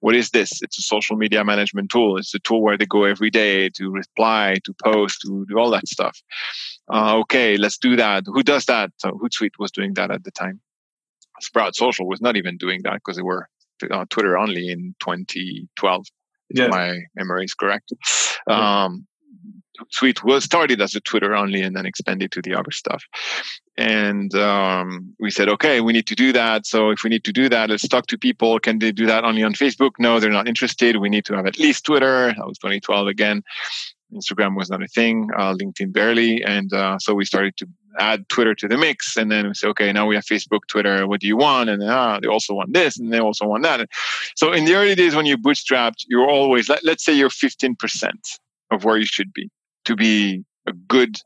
What 0.00 0.14
is 0.14 0.30
this? 0.30 0.62
It's 0.62 0.78
a 0.78 0.82
social 0.82 1.16
media 1.16 1.44
management 1.44 1.90
tool. 1.90 2.16
It's 2.18 2.34
a 2.34 2.38
tool 2.38 2.62
where 2.62 2.76
they 2.76 2.86
go 2.86 3.04
every 3.04 3.30
day 3.30 3.68
to 3.70 3.90
reply, 3.90 4.56
to 4.64 4.74
post, 4.82 5.20
to 5.22 5.46
do 5.48 5.58
all 5.58 5.70
that 5.70 5.88
stuff. 5.88 6.20
Uh, 6.92 7.18
okay, 7.18 7.56
let's 7.56 7.78
do 7.78 7.96
that. 7.96 8.24
Who 8.26 8.42
does 8.42 8.64
that? 8.66 8.90
So 8.98 9.10
Hootsuite 9.10 9.58
was 9.58 9.70
doing 9.70 9.94
that 9.94 10.10
at 10.10 10.24
the 10.24 10.30
time. 10.30 10.60
Sprout 11.40 11.76
Social 11.76 12.06
was 12.06 12.20
not 12.20 12.36
even 12.36 12.56
doing 12.56 12.82
that 12.82 12.94
because 12.94 13.16
they 13.16 13.22
were 13.22 13.48
uh, 13.90 14.04
Twitter 14.10 14.36
only 14.36 14.70
in 14.70 14.94
2012. 15.00 16.06
If 16.50 16.70
my 16.70 17.00
memory 17.14 17.44
is 17.44 17.54
correct. 17.54 17.92
Um, 18.46 19.06
Suite 19.90 20.24
was 20.24 20.44
started 20.44 20.80
as 20.80 20.94
a 20.94 21.00
Twitter 21.00 21.34
only 21.34 21.62
and 21.62 21.76
then 21.76 21.86
expanded 21.86 22.32
to 22.32 22.42
the 22.42 22.54
other 22.54 22.70
stuff. 22.70 23.04
And 23.76 24.34
um, 24.34 25.14
we 25.20 25.30
said, 25.30 25.48
okay, 25.48 25.80
we 25.80 25.92
need 25.92 26.06
to 26.08 26.16
do 26.16 26.32
that. 26.32 26.66
So 26.66 26.90
if 26.90 27.04
we 27.04 27.10
need 27.10 27.24
to 27.24 27.32
do 27.32 27.48
that, 27.48 27.70
let's 27.70 27.86
talk 27.86 28.06
to 28.08 28.18
people. 28.18 28.58
Can 28.58 28.80
they 28.80 28.90
do 28.90 29.06
that 29.06 29.24
only 29.24 29.44
on 29.44 29.54
Facebook? 29.54 29.92
No, 29.98 30.18
they're 30.18 30.30
not 30.30 30.48
interested. 30.48 30.96
We 30.96 31.08
need 31.08 31.24
to 31.26 31.34
have 31.34 31.46
at 31.46 31.58
least 31.58 31.84
Twitter. 31.84 32.34
That 32.36 32.46
was 32.46 32.58
2012 32.58 33.06
again. 33.06 33.42
Instagram 34.14 34.56
was 34.56 34.70
not 34.70 34.82
a 34.82 34.88
thing, 34.88 35.28
uh, 35.36 35.54
LinkedIn 35.54 35.92
barely. 35.92 36.42
And 36.42 36.72
uh, 36.72 36.98
so 36.98 37.14
we 37.14 37.24
started 37.24 37.56
to 37.58 37.66
add 37.98 38.28
Twitter 38.28 38.54
to 38.54 38.68
the 38.68 38.78
mix. 38.78 39.16
And 39.16 39.30
then 39.30 39.48
we 39.48 39.54
say, 39.54 39.68
okay, 39.68 39.92
now 39.92 40.06
we 40.06 40.14
have 40.14 40.24
Facebook, 40.24 40.60
Twitter. 40.68 41.06
What 41.06 41.20
do 41.20 41.26
you 41.26 41.36
want? 41.36 41.68
And 41.68 41.82
then, 41.82 41.88
ah, 41.90 42.18
they 42.20 42.28
also 42.28 42.54
want 42.54 42.72
this 42.72 42.98
and 42.98 43.12
they 43.12 43.18
also 43.18 43.46
want 43.46 43.64
that. 43.64 43.88
So 44.36 44.52
in 44.52 44.64
the 44.64 44.74
early 44.74 44.94
days 44.94 45.14
when 45.14 45.26
you 45.26 45.36
bootstrapped, 45.36 46.04
you're 46.08 46.28
always, 46.28 46.68
let, 46.68 46.84
let's 46.84 47.04
say 47.04 47.12
you're 47.12 47.28
15% 47.28 47.74
of 48.70 48.84
where 48.84 48.96
you 48.96 49.06
should 49.06 49.32
be 49.32 49.50
to 49.84 49.96
be 49.96 50.44
a 50.66 50.72
good, 50.72 51.16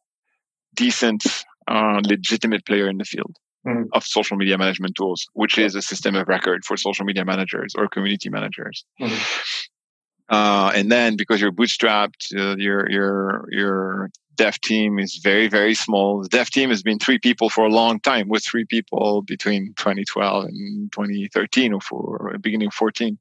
decent, 0.74 1.24
uh, 1.68 2.00
legitimate 2.04 2.64
player 2.66 2.88
in 2.88 2.98
the 2.98 3.04
field. 3.04 3.36
mm. 3.66 3.86
of 3.92 4.04
social 4.04 4.36
media 4.36 4.58
management 4.58 4.94
tools, 4.96 5.26
which 5.34 5.58
is 5.58 5.74
a 5.74 5.82
system 5.82 6.14
of 6.14 6.28
record 6.28 6.64
for 6.64 6.76
social 6.76 7.04
media 7.04 7.24
managers 7.24 7.74
or 7.76 7.88
community 7.88 8.28
managers. 8.28 8.84
Mm. 9.00 9.68
Uh, 10.28 10.72
and 10.74 10.90
then 10.90 11.16
because 11.16 11.40
you're 11.40 11.52
bootstrapped, 11.52 12.34
uh, 12.36 12.56
your 12.56 12.90
your 12.90 13.44
your 13.50 14.10
dev 14.36 14.60
team 14.60 14.98
is 14.98 15.20
very 15.22 15.48
very 15.48 15.74
small. 15.74 16.22
The 16.22 16.28
dev 16.28 16.50
team 16.50 16.70
has 16.70 16.82
been 16.82 16.98
three 16.98 17.18
people 17.18 17.50
for 17.50 17.64
a 17.64 17.70
long 17.70 18.00
time. 18.00 18.28
With 18.28 18.44
three 18.44 18.64
people 18.64 19.22
between 19.22 19.74
2012 19.76 20.44
and 20.44 20.92
2013 20.92 21.72
or 21.74 21.80
for 21.80 22.36
beginning 22.40 22.70
14. 22.70 23.18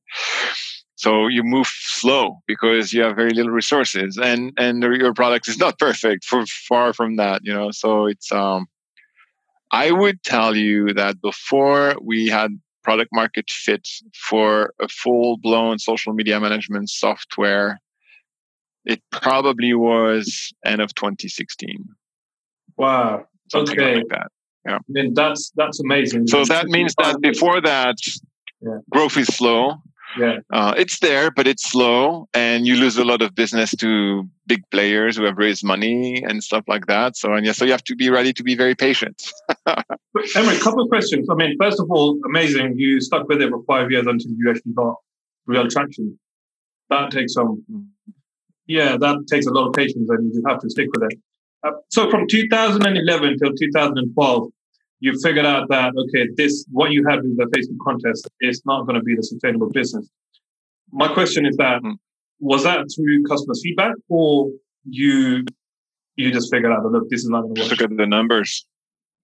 So 0.96 1.28
you 1.28 1.42
move 1.44 1.66
slow 1.68 2.44
because 2.46 2.94
you 2.94 3.02
have 3.02 3.16
very 3.16 3.32
little 3.32 3.52
resources, 3.52 4.20
and 4.22 4.54
and 4.58 4.84
your 4.84 5.16
product 5.16 5.48
is 5.48 5.58
not 5.58 5.80
perfect. 5.80 6.24
For 6.24 6.46
far 6.46 6.94
from 6.94 7.16
that, 7.16 7.42
you 7.44 7.52
know. 7.52 7.72
So 7.72 8.06
it's 8.06 8.32
um, 8.32 8.68
I 9.72 9.92
would 9.92 10.22
tell 10.22 10.56
you 10.56 10.94
that 10.94 11.20
before 11.20 11.96
we 12.02 12.28
had 12.28 12.52
product 12.84 13.12
market 13.14 13.50
fit 13.50 13.88
for 14.16 14.74
a 14.82 14.88
full 14.88 15.38
blown 15.38 15.80
social 15.80 16.14
media 16.14 16.40
management 16.40 16.90
software, 16.90 17.80
it 18.86 19.02
probably 19.12 19.74
was 19.74 20.54
end 20.66 20.82
of 20.82 20.94
2016. 20.96 21.86
Wow. 22.78 23.26
Something 23.52 23.80
okay. 23.80 23.96
Like 23.98 24.08
that. 24.10 24.28
Yeah. 24.66 24.76
I 24.76 24.80
mean, 24.90 25.14
that's 25.14 25.52
that's 25.56 25.80
amazing. 25.80 26.28
So 26.28 26.46
that 26.46 26.68
means 26.68 26.94
that 26.96 27.20
before 27.22 27.62
that, 27.62 27.98
yeah. 28.62 28.78
growth 28.92 29.18
is 29.18 29.28
slow 29.28 29.82
yeah. 30.18 30.40
Uh, 30.52 30.74
it's 30.78 31.00
there, 31.00 31.32
but 31.32 31.48
it's 31.48 31.70
slow, 31.70 32.28
and 32.34 32.66
you 32.66 32.76
lose 32.76 32.98
a 32.98 33.06
lot 33.06 33.22
of 33.22 33.36
business 33.36 33.72
to 33.78 34.28
big 34.48 34.62
players 34.72 35.18
who 35.18 35.24
have 35.24 35.38
raised 35.38 35.64
money 35.64 36.24
and 36.24 36.44
stuff 36.44 36.64
like 36.68 36.88
that. 36.88 37.16
So, 37.16 37.34
and 37.34 37.46
yeah, 37.46 37.52
so 37.52 37.66
you 37.66 37.72
have 37.72 37.84
to 37.86 37.96
be 37.96 38.10
ready 38.10 38.34
to 38.34 38.44
be 38.44 38.56
very 38.56 38.76
patient. 38.76 39.32
Emre, 39.68 40.58
a 40.58 40.62
couple 40.62 40.84
of 40.84 40.90
questions. 40.90 41.28
I 41.30 41.36
mean, 41.36 41.56
first 41.60 41.80
of 41.80 41.90
all, 41.90 42.20
amazing. 42.26 42.78
You 42.78 43.00
stuck 43.02 43.28
with 43.28 43.42
it 43.42 43.50
for 43.50 43.64
five 43.64 43.92
years 43.92 44.08
until 44.08 44.32
you 44.32 44.50
actually 44.50 44.74
got 44.74 44.96
real 45.46 45.68
traction. 45.68 46.18
That 46.90 47.12
takes 47.12 47.34
some, 47.34 47.64
yeah, 48.68 48.98
that 48.98 49.18
takes 49.30 49.46
a 49.46 49.52
lot 49.52 49.68
of 49.68 49.74
patience, 49.74 50.10
and 50.10 50.34
you 50.34 50.44
have 50.48 50.60
to 50.60 50.70
stick 50.70 50.88
with 50.94 51.12
it. 51.12 51.20
Uh, 51.64 51.72
so, 51.90 52.10
from 52.10 52.28
2011 52.28 53.38
till 53.38 53.54
2012, 53.54 54.48
you 55.02 55.20
figured 55.22 55.46
out 55.46 55.68
that 55.70 55.94
okay, 55.98 56.30
this 56.36 56.66
what 56.72 56.92
you 56.92 57.06
had 57.10 57.22
with 57.24 57.36
the 57.36 57.46
Facebook 57.46 57.78
contest 57.84 58.30
is 58.40 58.62
not 58.66 58.86
going 58.86 58.96
to 58.96 59.04
be 59.04 59.16
the 59.16 59.24
sustainable 59.24 59.70
business. 59.70 60.08
My 60.92 61.12
question 61.14 61.46
is 61.46 61.58
that 61.58 61.82
mm. 61.82 61.96
was 62.40 62.64
that 62.64 62.88
through 62.96 63.24
customer 63.24 63.56
feedback 63.62 63.96
or 64.08 64.50
you 64.86 65.44
you 66.16 66.32
just 66.32 66.52
figured 66.52 66.72
out 66.72 66.84
that 66.84 66.90
look, 66.90 67.10
this 67.10 67.24
is 67.24 67.30
not 67.30 67.42
going 67.42 67.56
to 67.56 67.62
work. 67.62 67.72
Look 67.72 67.82
at 67.82 67.98
the 67.98 68.06
numbers. 68.06 68.66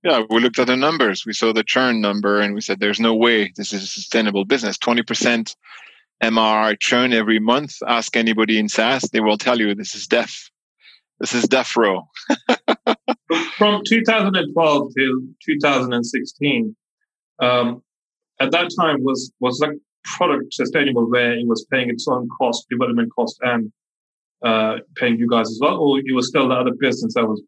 Yeah, 0.03 0.23
we 0.29 0.39
looked 0.39 0.59
at 0.59 0.67
the 0.67 0.77
numbers. 0.77 1.25
We 1.25 1.33
saw 1.33 1.53
the 1.53 1.63
churn 1.63 2.01
number 2.01 2.39
and 2.41 2.53
we 2.53 2.61
said 2.61 2.79
there's 2.79 2.99
no 2.99 3.15
way 3.15 3.51
this 3.55 3.71
is 3.71 3.83
a 3.83 3.87
sustainable 3.87 4.45
business. 4.45 4.77
20% 4.77 5.55
MR 6.23 6.79
churn 6.79 7.13
every 7.13 7.39
month. 7.39 7.75
Ask 7.87 8.15
anybody 8.15 8.57
in 8.57 8.69
SaaS, 8.69 9.03
they 9.11 9.19
will 9.19 9.37
tell 9.37 9.59
you 9.59 9.75
this 9.75 9.93
is 9.93 10.07
death. 10.07 10.49
This 11.19 11.33
is 11.33 11.43
death 11.43 11.75
row. 11.75 12.07
From 13.57 13.81
2012 13.85 14.91
till 14.97 15.19
2016, 15.45 16.75
um, 17.39 17.83
at 18.39 18.51
that 18.51 18.69
time 18.79 19.03
was 19.03 19.31
was 19.39 19.57
that 19.59 19.77
product 20.03 20.53
sustainable 20.53 21.09
where 21.09 21.33
it 21.33 21.45
was 21.45 21.65
paying 21.71 21.89
its 21.89 22.07
own 22.07 22.29
cost, 22.39 22.67
development 22.69 23.11
cost, 23.13 23.37
and 23.41 23.71
uh, 24.45 24.77
paying 24.95 25.17
you 25.17 25.29
guys 25.29 25.49
as 25.49 25.59
well, 25.61 25.77
or 25.77 25.99
it 25.99 26.13
was 26.13 26.29
still 26.29 26.47
the 26.47 26.55
other 26.55 26.73
business 26.79 27.13
that 27.15 27.25
was 27.25 27.41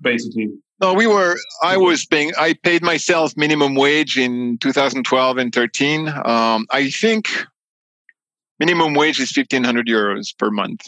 basically 0.00 0.50
no, 0.80 0.92
we 0.92 1.06
were. 1.06 1.36
I 1.62 1.76
was 1.76 2.04
paying. 2.04 2.32
I 2.38 2.54
paid 2.62 2.82
myself 2.82 3.36
minimum 3.36 3.74
wage 3.76 4.18
in 4.18 4.58
2012 4.58 5.38
and 5.38 5.54
13. 5.54 6.08
Um, 6.08 6.66
I 6.70 6.90
think 6.90 7.28
minimum 8.58 8.94
wage 8.94 9.20
is 9.20 9.34
1,500 9.36 9.86
euros 9.86 10.36
per 10.36 10.50
month 10.50 10.80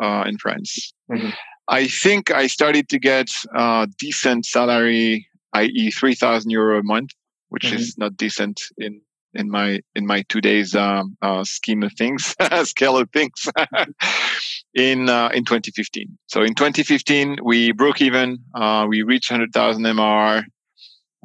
uh, 0.00 0.24
in 0.26 0.38
France. 0.38 0.94
Mm-hmm. 1.10 1.30
I 1.68 1.86
think 1.86 2.30
I 2.30 2.46
started 2.46 2.88
to 2.90 2.98
get 2.98 3.28
a 3.54 3.88
decent 3.98 4.46
salary, 4.46 5.26
i.e., 5.54 5.90
three 5.90 6.14
thousand 6.14 6.50
euro 6.50 6.78
a 6.78 6.82
month, 6.82 7.10
which 7.48 7.64
mm-hmm. 7.64 7.76
is 7.76 7.96
not 7.98 8.16
decent 8.16 8.60
in 8.78 9.00
in 9.34 9.50
my 9.50 9.80
in 9.94 10.06
my 10.06 10.22
two 10.28 10.40
days 10.40 10.74
um, 10.74 11.16
uh, 11.22 11.44
scheme 11.44 11.82
of 11.82 11.92
things, 11.94 12.34
scale 12.64 12.98
of 12.98 13.10
things. 13.10 13.48
in 14.74 15.08
uh, 15.08 15.30
in 15.32 15.44
2015. 15.44 16.18
So 16.26 16.42
in 16.42 16.54
2015 16.54 17.38
we 17.42 17.72
broke 17.72 18.00
even. 18.00 18.38
Uh, 18.54 18.86
we 18.88 19.02
reached 19.02 19.30
100,000 19.30 19.82
MR. 19.82 20.44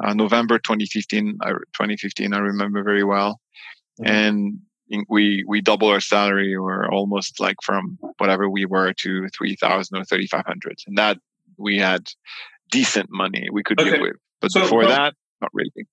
Uh, 0.01 0.13
November 0.13 0.57
2015, 0.59 1.39
2015, 1.43 2.33
I 2.33 2.37
remember 2.37 2.83
very 2.83 3.03
well. 3.03 3.41
Mm-hmm. 3.99 4.11
And 4.11 4.59
we 5.07 5.43
we 5.47 5.61
double 5.61 5.87
our 5.87 5.99
salary 5.99 6.55
or 6.55 6.91
almost 6.91 7.39
like 7.39 7.57
from 7.63 7.97
whatever 8.17 8.49
we 8.49 8.65
were 8.65 8.93
to 8.93 9.27
3000 9.29 9.97
or 9.97 10.03
3500 10.03 10.79
and 10.87 10.97
that 10.97 11.17
we 11.57 11.77
had 11.77 12.09
decent 12.71 13.09
money 13.11 13.47
we 13.51 13.63
could 13.63 13.79
okay. 13.79 13.91
live 13.91 14.01
with. 14.01 14.15
But 14.41 14.51
so 14.51 14.61
before 14.61 14.83
from, 14.83 14.91
that 14.91 15.13
not 15.41 15.51
really. 15.53 15.87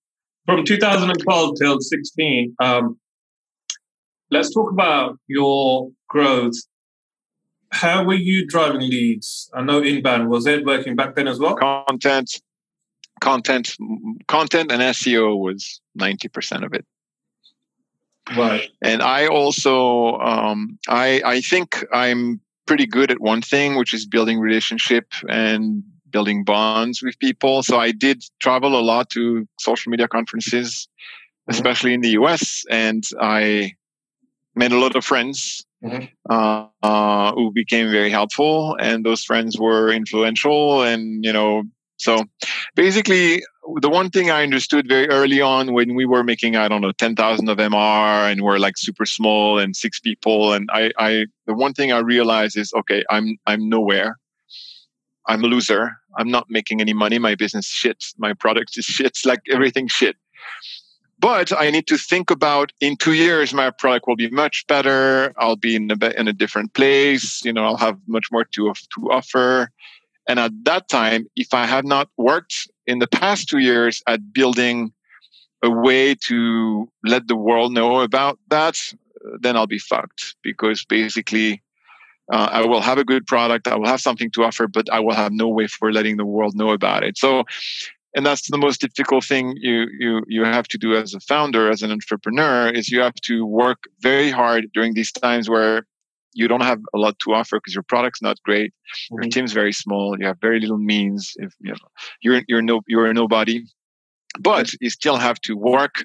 from 0.47 0.65
2012 0.65 1.55
till 1.59 1.81
16 1.81 2.55
um, 2.62 2.99
let's 4.31 4.53
talk 4.53 4.71
about 4.71 5.19
your 5.26 5.91
growth. 6.09 6.55
How 7.73 8.05
were 8.05 8.15
you 8.15 8.47
driving 8.47 8.81
leads? 8.81 9.50
I 9.53 9.62
know 9.62 9.83
inbound 9.83 10.31
was 10.31 10.47
it 10.47 10.65
working 10.65 10.97
back 10.97 11.17
then 11.17 11.29
as 11.29 11.38
well? 11.38 11.57
Content 11.57 12.41
content 13.21 13.76
content 14.29 14.71
and 14.71 14.83
seo 14.83 15.38
was 15.38 15.81
90% 15.99 16.67
of 16.67 16.75
it 16.75 16.85
Right. 18.37 18.71
And 18.83 19.02
I 19.02 19.26
also, 19.26 20.18
um, 20.18 20.78
I, 20.88 21.23
I 21.25 21.40
think 21.40 21.85
I'm 21.92 22.40
pretty 22.66 22.87
good 22.87 23.11
at 23.11 23.21
one 23.21 23.42
thing, 23.42 23.76
which 23.76 23.95
is 23.95 24.06
building 24.06 24.40
relationship 24.40 25.12
and 25.28 25.85
building 26.11 26.45
bonds 26.45 27.02
with 27.02 27.18
people. 27.18 27.62
So 27.62 27.78
I 27.78 27.92
did 27.92 28.25
travel 28.40 28.78
a 28.78 28.83
lot 28.83 29.11
to 29.11 29.47
social 29.61 29.90
media 29.90 30.09
conferences, 30.09 30.88
mm-hmm. 30.88 31.52
especially 31.52 31.95
in 31.95 32.00
the 32.00 32.11
US, 32.11 32.64
and 32.71 33.04
I 33.21 33.73
made 34.54 34.73
a 34.73 34.78
lot 34.78 34.97
of 34.97 35.04
friends 35.04 35.64
mm-hmm. 35.85 36.06
uh, 36.28 36.66
uh, 36.83 37.33
who 37.33 37.52
became 37.52 37.90
very 37.90 38.11
helpful, 38.11 38.76
and 38.80 39.04
those 39.04 39.23
friends 39.23 39.59
were 39.59 39.92
influential, 39.92 40.83
and 40.83 41.25
you 41.25 41.33
know 41.33 41.62
so 41.99 42.25
basically, 42.75 43.42
the 43.80 43.90
one 43.90 44.11
thing 44.11 44.30
I 44.30 44.42
understood 44.42 44.88
very 44.88 45.08
early 45.08 45.40
on 45.40 45.73
when 45.73 45.94
we 45.94 46.04
were 46.04 46.23
making, 46.23 46.56
I 46.56 46.68
don't 46.68 46.80
know, 46.80 46.92
10,000 46.92 47.49
of 47.49 47.58
MR 47.58 48.30
and 48.30 48.42
we're 48.42 48.58
like 48.58 48.76
super 48.76 49.06
small 49.06 49.58
and 49.58 49.75
six 49.76 50.00
people. 50.00 50.52
And 50.52 50.68
I, 50.73 50.92
I, 50.99 51.26
the 51.46 51.54
one 51.54 51.73
thing 51.75 51.92
I 51.92 51.99
realized 51.99 52.56
is, 52.56 52.73
okay, 52.75 53.04
I'm, 53.11 53.38
I'm 53.46 53.68
nowhere. 53.68 54.18
I'm 55.26 55.42
a 55.44 55.46
loser. 55.46 55.96
I'm 56.16 56.30
not 56.30 56.46
making 56.49 56.80
any 56.80 56.92
money. 56.92 57.18
My 57.18 57.35
business 57.35 57.66
shits. 57.66 58.14
My 58.18 58.32
product 58.32 58.78
is 58.78 58.87
shits. 58.87 59.26
Like 59.26 59.40
everything 59.50 59.88
shit. 59.88 60.16
But 61.18 61.50
I 61.58 61.70
need 61.70 61.87
to 61.87 61.96
think 61.96 62.30
about 62.30 62.73
in 62.80 62.96
two 62.96 63.14
years, 63.14 63.54
my 63.54 63.70
product 63.70 64.06
will 64.06 64.16
be 64.16 64.30
much 64.30 64.66
better. 64.66 65.32
I'll 65.38 65.56
be 65.56 65.75
in 65.76 65.90
a, 65.90 66.20
in 66.20 66.28
a 66.28 66.32
different 66.32 66.75
place. 66.75 67.42
You 67.44 67.54
know, 67.54 67.64
I'll 67.64 67.78
have 67.78 67.99
much 68.06 68.26
more 68.30 68.44
to, 68.44 68.75
to 68.94 69.11
offer 69.11 69.70
and 70.26 70.40
at 70.40 70.52
that 70.64 70.88
time, 70.88 71.28
if 71.37 71.54
I 71.54 71.66
have 71.66 71.85
not 71.85 72.08
worked 72.16 72.68
in 72.87 72.99
the 72.99 73.07
past 73.07 73.49
two 73.49 73.59
years 73.59 74.02
at 74.07 74.33
building 74.33 74.93
a 75.62 75.71
way 75.71 76.14
to 76.14 76.88
let 77.05 77.28
the 77.28 77.37
world 77.37 77.73
know 77.73 78.00
about 78.00 78.38
that, 78.49 78.78
then 79.40 79.57
I'll 79.57 79.66
be 79.66 79.78
fucked 79.78 80.37
because 80.43 80.85
basically 80.85 81.62
uh, 82.33 82.49
I 82.50 82.66
will 82.66 82.81
have 82.81 82.99
a 82.99 83.05
good 83.05 83.26
product, 83.26 83.69
I 83.69 83.76
will 83.76 83.87
have 83.87 84.00
something 84.00 84.31
to 84.33 84.45
offer, 84.45 84.66
but 84.66 84.90
I 84.90 85.00
will 85.00 85.14
have 85.14 85.33
no 85.33 85.49
way 85.49 85.66
for 85.66 85.93
letting 85.93 86.16
the 86.16 86.25
world 86.25 86.57
know 86.57 86.71
about 86.71 87.05
it. 87.05 87.16
So, 87.16 87.45
and 88.14 88.25
that's 88.25 88.50
the 88.50 88.59
most 88.59 88.81
difficult 88.81 89.25
thing 89.25 89.55
you 89.61 89.87
you 89.99 90.23
you 90.26 90.45
have 90.45 90.66
to 90.69 90.78
do 90.78 90.97
as 90.97 91.14
a 91.14 91.21
founder, 91.21 91.71
as 91.71 91.83
an 91.83 91.93
entrepreneur, 91.93 92.69
is 92.69 92.90
you 92.90 93.00
have 93.00 93.14
to 93.26 93.45
work 93.45 93.85
very 94.00 94.31
hard 94.31 94.69
during 94.73 94.95
these 94.95 95.12
times 95.12 95.49
where 95.50 95.87
you 96.37 96.49
don't 96.49 96.62
have 96.62 96.81
a 96.95 96.99
lot 96.99 97.19
to 97.21 97.33
offer 97.33 97.57
because 97.57 97.75
your 97.75 97.83
product's 97.83 98.23
not 98.23 98.40
great. 98.45 98.71
Mm-hmm. 98.71 99.23
Your 99.23 99.31
team's 99.31 99.52
very 99.52 99.73
small. 99.73 100.16
You 100.19 100.26
have 100.26 100.38
very 100.40 100.61
little 100.61 100.78
means. 100.78 101.33
If 101.37 101.55
you 101.61 101.73
know, 101.73 101.88
you're 102.21 102.43
you're 102.47 102.62
no 102.62 102.83
you're 102.87 103.07
a 103.07 103.14
nobody, 103.14 103.64
but 104.38 104.71
you 104.81 104.90
still 104.90 105.16
have 105.16 105.40
to 105.43 105.57
work. 105.57 106.05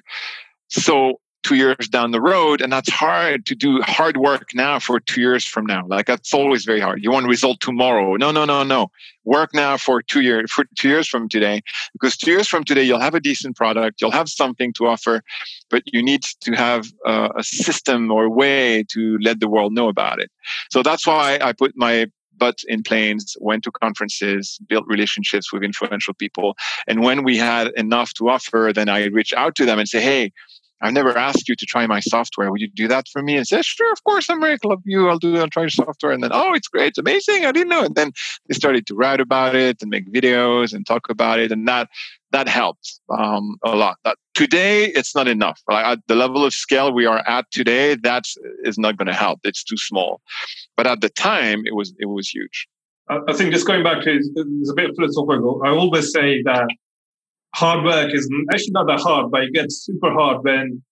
So 0.68 1.20
two 1.42 1.56
years 1.56 1.88
down 1.88 2.10
the 2.10 2.20
road 2.20 2.60
and 2.60 2.72
that's 2.72 2.90
hard 2.90 3.46
to 3.46 3.54
do 3.54 3.80
hard 3.82 4.16
work 4.16 4.50
now 4.54 4.78
for 4.78 5.00
two 5.00 5.20
years 5.20 5.44
from 5.44 5.66
now. 5.66 5.84
Like 5.86 6.06
that's 6.06 6.32
always 6.32 6.64
very 6.64 6.80
hard. 6.80 7.02
You 7.02 7.10
want 7.10 7.26
result 7.26 7.60
tomorrow. 7.60 8.16
No 8.16 8.30
no 8.30 8.44
no 8.44 8.62
no. 8.62 8.90
Work 9.24 9.50
now 9.54 9.76
for 9.76 10.02
two 10.02 10.20
years 10.20 10.50
for 10.50 10.64
two 10.76 10.88
years 10.88 11.08
from 11.08 11.28
today 11.28 11.62
because 11.92 12.16
two 12.16 12.30
years 12.30 12.48
from 12.48 12.64
today 12.64 12.82
you'll 12.82 13.00
have 13.00 13.14
a 13.14 13.20
decent 13.20 13.56
product 13.56 14.00
you'll 14.00 14.10
have 14.10 14.28
something 14.28 14.72
to 14.74 14.86
offer 14.86 15.22
but 15.70 15.82
you 15.86 16.02
need 16.02 16.22
to 16.40 16.52
have 16.52 16.86
a 17.06 17.42
system 17.42 18.10
or 18.10 18.24
a 18.24 18.30
way 18.30 18.84
to 18.92 19.18
let 19.20 19.40
the 19.40 19.48
world 19.48 19.72
know 19.72 19.88
about 19.88 20.20
it. 20.20 20.30
So 20.70 20.82
that's 20.82 21.06
why 21.06 21.38
i 21.42 21.52
put 21.52 21.72
my 21.76 22.06
butts 22.42 22.64
in 22.66 22.82
planes, 22.82 23.36
went 23.40 23.62
to 23.64 23.70
conferences, 23.70 24.58
built 24.68 24.84
relationships 24.88 25.52
with 25.52 25.62
influential 25.62 26.14
people. 26.14 26.56
And 26.88 27.02
when 27.02 27.22
we 27.22 27.36
had 27.36 27.68
enough 27.76 28.14
to 28.14 28.28
offer, 28.28 28.72
then 28.74 28.88
I 28.88 29.06
reach 29.06 29.32
out 29.32 29.54
to 29.56 29.64
them 29.64 29.78
and 29.78 29.88
say, 29.88 30.00
hey, 30.00 30.32
I've 30.82 30.92
never 30.92 31.16
asked 31.16 31.48
you 31.48 31.54
to 31.54 31.66
try 31.66 31.86
my 31.86 32.00
software. 32.00 32.50
Would 32.50 32.60
you 32.60 32.68
do 32.68 32.88
that 32.88 33.06
for 33.08 33.22
me? 33.22 33.36
And 33.36 33.46
say, 33.46 33.62
sure, 33.62 33.92
of 33.92 34.02
course, 34.04 34.28
I'm 34.28 34.40
very 34.40 34.58
love 34.64 34.82
you. 34.84 35.08
I'll 35.08 35.18
do. 35.18 35.34
it. 35.36 35.38
I'll 35.38 35.48
try 35.48 35.62
your 35.62 35.70
software. 35.70 36.12
And 36.12 36.22
then, 36.22 36.30
oh, 36.32 36.54
it's 36.54 36.68
great, 36.68 36.88
it's 36.88 36.98
amazing. 36.98 37.46
I 37.46 37.52
didn't 37.52 37.68
know. 37.68 37.84
And 37.84 37.94
then 37.94 38.12
they 38.48 38.54
started 38.54 38.86
to 38.88 38.94
write 38.94 39.20
about 39.20 39.54
it 39.54 39.80
and 39.80 39.90
make 39.90 40.12
videos 40.12 40.74
and 40.74 40.86
talk 40.86 41.08
about 41.08 41.38
it, 41.38 41.52
and 41.52 41.66
that 41.68 41.88
that 42.32 42.48
helped 42.48 43.00
um, 43.10 43.56
a 43.64 43.76
lot. 43.76 43.98
That 44.04 44.16
today 44.34 44.86
it's 44.86 45.14
not 45.14 45.28
enough. 45.28 45.60
Like 45.68 45.84
at 45.84 45.98
the 46.08 46.16
level 46.16 46.44
of 46.44 46.52
scale 46.52 46.92
we 46.92 47.06
are 47.06 47.22
at 47.28 47.50
today, 47.52 47.94
that 48.02 48.24
is 48.64 48.78
not 48.78 48.96
going 48.96 49.08
to 49.08 49.14
help. 49.14 49.40
It's 49.44 49.62
too 49.62 49.76
small. 49.76 50.20
But 50.76 50.86
at 50.86 51.00
the 51.00 51.10
time, 51.10 51.62
it 51.64 51.74
was 51.74 51.94
it 51.98 52.06
was 52.06 52.28
huge. 52.28 52.66
I 53.08 53.32
think 53.34 53.52
just 53.52 53.66
going 53.66 53.82
back 53.82 54.02
to 54.04 54.10
it's 54.10 54.70
a 54.70 54.74
bit 54.74 54.90
philosophical. 54.96 55.60
I 55.64 55.70
always 55.70 56.12
say 56.12 56.42
that 56.44 56.66
hard 57.54 57.84
work 57.84 58.14
is 58.14 58.28
actually 58.52 58.72
not 58.72 58.86
that 58.86 59.00
hard, 59.00 59.30
but 59.30 59.44
it 59.44 59.52
gets 59.52 59.84
super 59.84 60.12
hard 60.12 60.44
when 60.44 60.82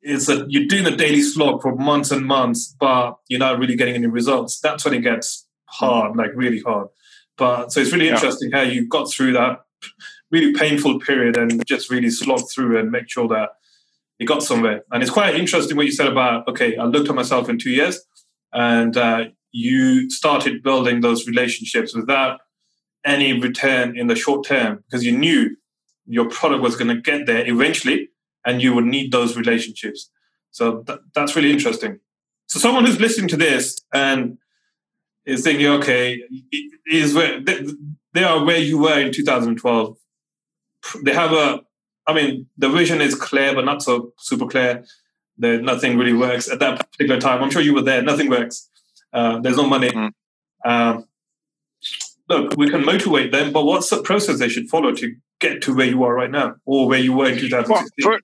it's 0.00 0.26
that 0.26 0.50
you're 0.50 0.66
doing 0.66 0.86
a 0.86 0.96
daily 0.96 1.22
slog 1.22 1.60
for 1.60 1.74
months 1.74 2.10
and 2.10 2.24
months, 2.24 2.74
but 2.78 3.16
you're 3.28 3.40
not 3.40 3.58
really 3.58 3.76
getting 3.76 3.96
any 3.96 4.06
results. 4.06 4.60
That's 4.60 4.84
when 4.84 4.94
it 4.94 5.00
gets 5.00 5.46
hard, 5.66 6.16
like 6.16 6.30
really 6.34 6.60
hard. 6.60 6.88
But 7.36 7.72
so 7.72 7.80
it's 7.80 7.92
really 7.92 8.08
interesting 8.08 8.50
yeah. 8.50 8.58
how 8.58 8.62
you 8.62 8.88
got 8.88 9.10
through 9.10 9.32
that 9.32 9.60
really 10.30 10.52
painful 10.52 11.00
period 11.00 11.36
and 11.36 11.64
just 11.66 11.90
really 11.90 12.10
slog 12.10 12.42
through 12.52 12.78
and 12.78 12.90
make 12.90 13.08
sure 13.08 13.28
that 13.28 13.50
you 14.18 14.26
got 14.26 14.42
somewhere. 14.42 14.82
And 14.90 15.02
it's 15.02 15.12
quite 15.12 15.36
interesting 15.36 15.76
what 15.76 15.86
you 15.86 15.92
said 15.92 16.08
about 16.08 16.46
okay, 16.48 16.76
I 16.76 16.84
looked 16.84 17.08
at 17.08 17.14
myself 17.14 17.48
in 17.48 17.58
two 17.58 17.70
years, 17.70 18.00
and 18.52 18.96
uh, 18.96 19.26
you 19.52 20.10
started 20.10 20.62
building 20.62 21.00
those 21.00 21.26
relationships 21.26 21.94
without 21.94 22.40
any 23.04 23.40
return 23.40 23.96
in 23.96 24.08
the 24.08 24.16
short 24.16 24.44
term 24.44 24.84
because 24.84 25.04
you 25.04 25.16
knew 25.16 25.56
your 26.08 26.28
product 26.28 26.62
was 26.62 26.76
going 26.76 26.94
to 26.94 27.00
get 27.00 27.26
there 27.26 27.46
eventually 27.46 28.08
and 28.44 28.62
you 28.62 28.74
would 28.74 28.86
need 28.86 29.12
those 29.12 29.36
relationships. 29.36 30.10
So 30.50 30.82
th- 30.82 31.00
that's 31.14 31.36
really 31.36 31.52
interesting. 31.52 32.00
So 32.46 32.58
someone 32.58 32.86
who's 32.86 33.00
listening 33.00 33.28
to 33.28 33.36
this 33.36 33.78
and 33.92 34.38
is 35.26 35.44
thinking, 35.44 35.66
okay, 35.66 36.22
is 36.90 37.14
where 37.14 37.40
they, 37.40 37.66
they 38.14 38.24
are 38.24 38.42
where 38.44 38.58
you 38.58 38.78
were 38.78 38.98
in 38.98 39.12
2012. 39.12 39.96
They 41.04 41.12
have 41.12 41.32
a, 41.32 41.60
I 42.06 42.14
mean, 42.14 42.46
the 42.56 42.70
vision 42.70 43.02
is 43.02 43.14
clear, 43.14 43.54
but 43.54 43.66
not 43.66 43.82
so 43.82 44.14
super 44.16 44.46
clear. 44.46 44.84
There, 45.36 45.60
nothing 45.60 45.98
really 45.98 46.14
works 46.14 46.48
at 46.48 46.58
that 46.60 46.90
particular 46.90 47.20
time. 47.20 47.42
I'm 47.42 47.50
sure 47.50 47.62
you 47.62 47.74
were 47.74 47.82
there. 47.82 48.02
Nothing 48.02 48.30
works. 48.30 48.70
Uh, 49.12 49.38
there's 49.40 49.58
no 49.58 49.68
money. 49.68 49.90
Mm. 49.90 50.12
Um, 50.64 51.04
look, 52.28 52.56
we 52.56 52.70
can 52.70 52.84
motivate 52.84 53.30
them, 53.30 53.52
but 53.52 53.64
what's 53.64 53.90
the 53.90 54.02
process 54.02 54.38
they 54.38 54.48
should 54.48 54.68
follow 54.68 54.92
to 54.94 55.14
get 55.40 55.62
to 55.62 55.74
where 55.74 55.86
you 55.86 56.02
are 56.04 56.14
right 56.14 56.30
now 56.30 56.56
or 56.64 56.88
where 56.88 56.98
you 56.98 57.12
were 57.12 57.28
in 57.28 57.38
2016? 57.38 58.10
Well, 58.10 58.18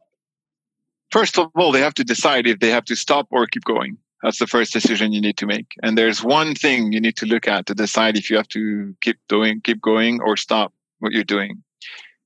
first 1.10 1.38
of 1.38 1.50
all, 1.56 1.72
they 1.72 1.80
have 1.80 1.94
to 1.94 2.04
decide 2.04 2.46
if 2.46 2.60
they 2.60 2.70
have 2.70 2.84
to 2.86 2.96
stop 2.96 3.28
or 3.30 3.46
keep 3.46 3.64
going. 3.64 3.98
That's 4.22 4.38
the 4.38 4.46
first 4.46 4.72
decision 4.72 5.12
you 5.12 5.20
need 5.20 5.36
to 5.36 5.46
make. 5.46 5.74
And 5.82 5.98
there's 5.98 6.24
one 6.24 6.54
thing 6.54 6.92
you 6.92 7.00
need 7.00 7.16
to 7.18 7.26
look 7.26 7.46
at 7.46 7.66
to 7.66 7.74
decide 7.74 8.16
if 8.16 8.30
you 8.30 8.36
have 8.36 8.48
to 8.48 8.96
keep 9.02 9.18
doing, 9.28 9.60
keep 9.60 9.82
going 9.82 10.20
or 10.22 10.38
stop 10.38 10.72
what 11.00 11.12
you're 11.12 11.24
doing. 11.24 11.62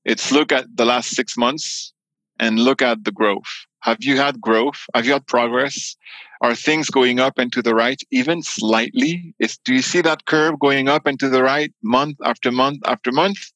It's 0.05 0.31
look 0.31 0.53
at 0.53 0.65
the 0.73 0.85
last 0.85 1.09
six 1.09 1.35
months 1.37 1.93
and 2.39 2.57
look 2.57 2.81
at 2.81 3.03
the 3.03 3.11
growth. 3.11 3.65
Have 3.81 3.97
you 3.99 4.17
had 4.17 4.39
growth? 4.39 4.85
Have 4.95 5.05
you 5.05 5.13
had 5.13 5.27
progress? 5.27 5.97
Are 6.41 6.55
things 6.55 6.89
going 6.89 7.19
up 7.19 7.37
and 7.37 7.51
to 7.51 7.61
the 7.61 7.75
right, 7.75 8.01
even 8.11 8.43
slightly? 8.43 9.35
Is, 9.39 9.57
do 9.57 9.73
you 9.73 9.81
see 9.81 10.01
that 10.01 10.25
curve 10.25 10.57
going 10.59 10.87
up 10.87 11.05
and 11.05 11.19
to 11.19 11.27
the 11.27 11.43
right 11.43 11.73
month 11.83 12.17
after 12.23 12.49
month 12.49 12.79
after 12.85 13.11
month 13.11 13.51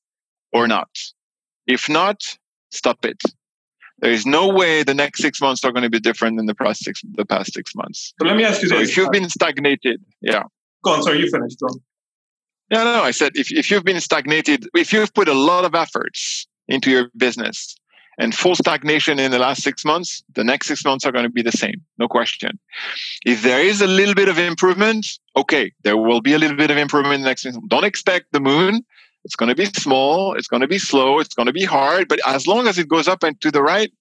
or 0.51 0.67
not? 0.67 0.89
If 1.67 1.89
not, 1.89 2.21
stop 2.71 3.05
it. 3.05 3.21
There 3.99 4.11
is 4.11 4.25
no 4.25 4.49
way 4.49 4.83
the 4.83 4.93
next 4.93 5.21
six 5.21 5.39
months 5.39 5.63
are 5.63 5.71
going 5.71 5.83
to 5.83 5.89
be 5.89 5.99
different 5.99 6.37
than 6.37 6.45
the 6.45 6.55
past 6.55 6.83
six, 6.83 7.01
the 7.13 7.25
past 7.25 7.53
six 7.53 7.73
months. 7.75 8.13
So 8.19 8.27
let 8.27 8.35
me 8.35 8.43
ask 8.43 8.61
you 8.61 8.69
so 8.69 8.79
this. 8.79 8.89
If 8.89 8.97
you've 8.97 9.11
been 9.11 9.29
stagnated, 9.29 10.01
yeah. 10.21 10.43
Go 10.83 10.93
on, 10.93 11.03
sorry, 11.03 11.19
you 11.19 11.29
finished, 11.29 11.59
John. 11.59 11.79
No, 12.71 12.83
no, 12.83 13.03
I 13.03 13.11
said 13.11 13.33
if, 13.35 13.51
if 13.51 13.69
you've 13.69 13.83
been 13.83 14.01
stagnated, 14.01 14.67
if 14.75 14.91
you've 14.91 15.13
put 15.13 15.29
a 15.29 15.33
lot 15.33 15.63
of 15.63 15.75
efforts 15.75 16.47
into 16.67 16.89
your 16.89 17.09
business 17.15 17.75
and 18.17 18.33
full 18.33 18.55
stagnation 18.55 19.19
in 19.19 19.31
the 19.31 19.39
last 19.39 19.63
six 19.63 19.85
months, 19.85 20.23
the 20.35 20.43
next 20.43 20.67
six 20.67 20.83
months 20.83 21.05
are 21.05 21.11
going 21.11 21.23
to 21.23 21.29
be 21.29 21.41
the 21.41 21.51
same, 21.51 21.81
no 21.97 22.07
question. 22.07 22.59
If 23.25 23.41
there 23.43 23.61
is 23.61 23.81
a 23.81 23.87
little 23.87 24.15
bit 24.15 24.27
of 24.27 24.37
improvement, 24.37 25.07
okay, 25.37 25.71
there 25.83 25.97
will 25.97 26.21
be 26.21 26.33
a 26.33 26.39
little 26.39 26.57
bit 26.57 26.71
of 26.71 26.77
improvement 26.77 27.15
in 27.15 27.21
the 27.21 27.27
next. 27.27 27.43
six 27.43 27.55
Months. 27.55 27.67
Don't 27.69 27.85
expect 27.85 28.31
the 28.31 28.39
moon. 28.39 28.83
It's 29.25 29.35
going 29.35 29.49
to 29.49 29.55
be 29.55 29.65
small. 29.65 30.33
It's 30.33 30.47
going 30.47 30.61
to 30.61 30.67
be 30.67 30.79
slow. 30.79 31.19
It's 31.19 31.33
going 31.33 31.47
to 31.47 31.53
be 31.53 31.63
hard. 31.63 32.07
But 32.07 32.19
as 32.27 32.45
long 32.47 32.67
as 32.67 32.77
it 32.77 32.87
goes 32.87 33.07
up 33.07 33.23
and 33.23 33.39
to 33.41 33.51
the 33.51 33.61
right, 33.61 33.91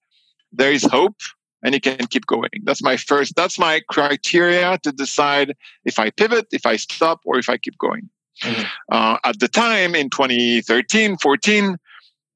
there 0.53 0.73
is 0.73 0.85
hope 0.85 1.17
and 1.63 1.75
it 1.75 1.83
can 1.83 2.07
keep 2.09 2.27
going. 2.27 2.51
That's 2.65 2.83
my 2.83 2.97
first, 2.97 3.37
that's 3.37 3.59
my 3.59 3.81
criteria 3.89 4.79
to 4.83 4.93
decide 4.93 5.55
if 5.85 5.99
I 5.99 6.11
pivot, 6.11 6.47
if 6.51 6.67
I 6.67 6.77
stop, 6.77 7.21
or 7.25 7.39
if 7.39 7.49
I 7.49 7.57
keep 7.57 7.79
going. 7.79 8.11
Mm-hmm. 8.43 8.63
Uh, 8.91 9.19
at 9.25 9.39
the 9.39 9.49
time 9.49 9.95
in 9.95 10.11
2013, 10.11 11.19
14, 11.19 11.77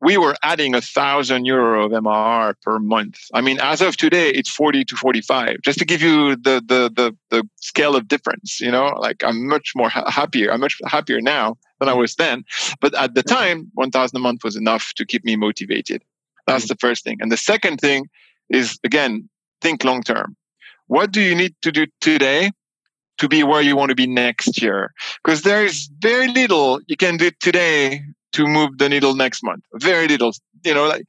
we 0.01 0.17
were 0.19 0.37
adding 0.43 0.75
a 0.75 0.81
thousand 0.81 1.47
euro 1.47 1.87
of 1.87 1.93
MRR 1.93 2.55
per 2.63 2.79
month. 2.79 3.19
I 3.33 3.41
mean, 3.41 3.59
as 3.61 3.81
of 3.81 3.97
today, 3.97 4.29
it's 4.29 4.51
40 4.51 4.85
to 4.85 4.97
45. 4.97 5.63
Just 5.65 5.79
to 5.79 5.85
give 5.85 6.03
you 6.03 6.37
the 6.37 6.63
the 6.65 6.93
the, 6.95 7.17
the 7.31 7.49
scale 7.57 7.97
of 7.97 8.07
difference, 8.07 8.61
you 8.61 8.71
know, 8.71 8.95
like 8.99 9.25
I'm 9.25 9.49
much 9.49 9.73
more 9.75 9.89
ha- 9.89 10.09
happier. 10.11 10.53
I'm 10.53 10.61
much 10.61 10.77
happier 10.87 11.23
now 11.23 11.57
than 11.79 11.89
I 11.89 11.95
was 11.95 12.15
then. 12.15 12.45
But 12.81 12.95
at 12.95 13.15
the 13.15 13.23
time, 13.23 13.71
1,000 13.75 14.17
a 14.17 14.21
month 14.21 14.45
was 14.45 14.57
enough 14.57 14.93
to 14.97 15.05
keep 15.05 15.25
me 15.25 15.37
motivated. 15.37 16.03
That's 16.47 16.65
mm-hmm. 16.65 16.73
the 16.73 16.77
first 16.77 17.05
thing. 17.05 17.19
And 17.21 17.31
the 17.31 17.37
second 17.37 17.79
thing 17.79 18.09
is 18.49 18.79
again, 18.85 19.29
think 19.61 19.85
long 19.85 20.03
term. 20.03 20.37
What 20.87 21.11
do 21.11 21.21
you 21.21 21.35
need 21.35 21.55
to 21.63 21.73
do 21.73 21.87
today 22.01 22.53
to 23.19 23.29
be 23.29 23.43
where 23.43 23.63
you 23.63 23.77
want 23.77 23.91
to 23.91 23.97
be 23.97 24.07
next 24.07 24.63
year? 24.63 24.93
Because 25.25 25.43
there 25.43 25.65
is 25.65 25.91
very 25.99 26.29
little 26.29 26.81
you 26.87 26.97
can 26.97 27.17
do 27.17 27.31
today 27.41 28.03
to 28.33 28.47
move 28.47 28.79
the 28.79 28.89
needle 28.89 29.15
next 29.15 29.43
month. 29.43 29.65
Very 29.75 30.07
little, 30.07 30.33
you 30.65 30.75
know, 30.75 30.87
like 30.87 31.07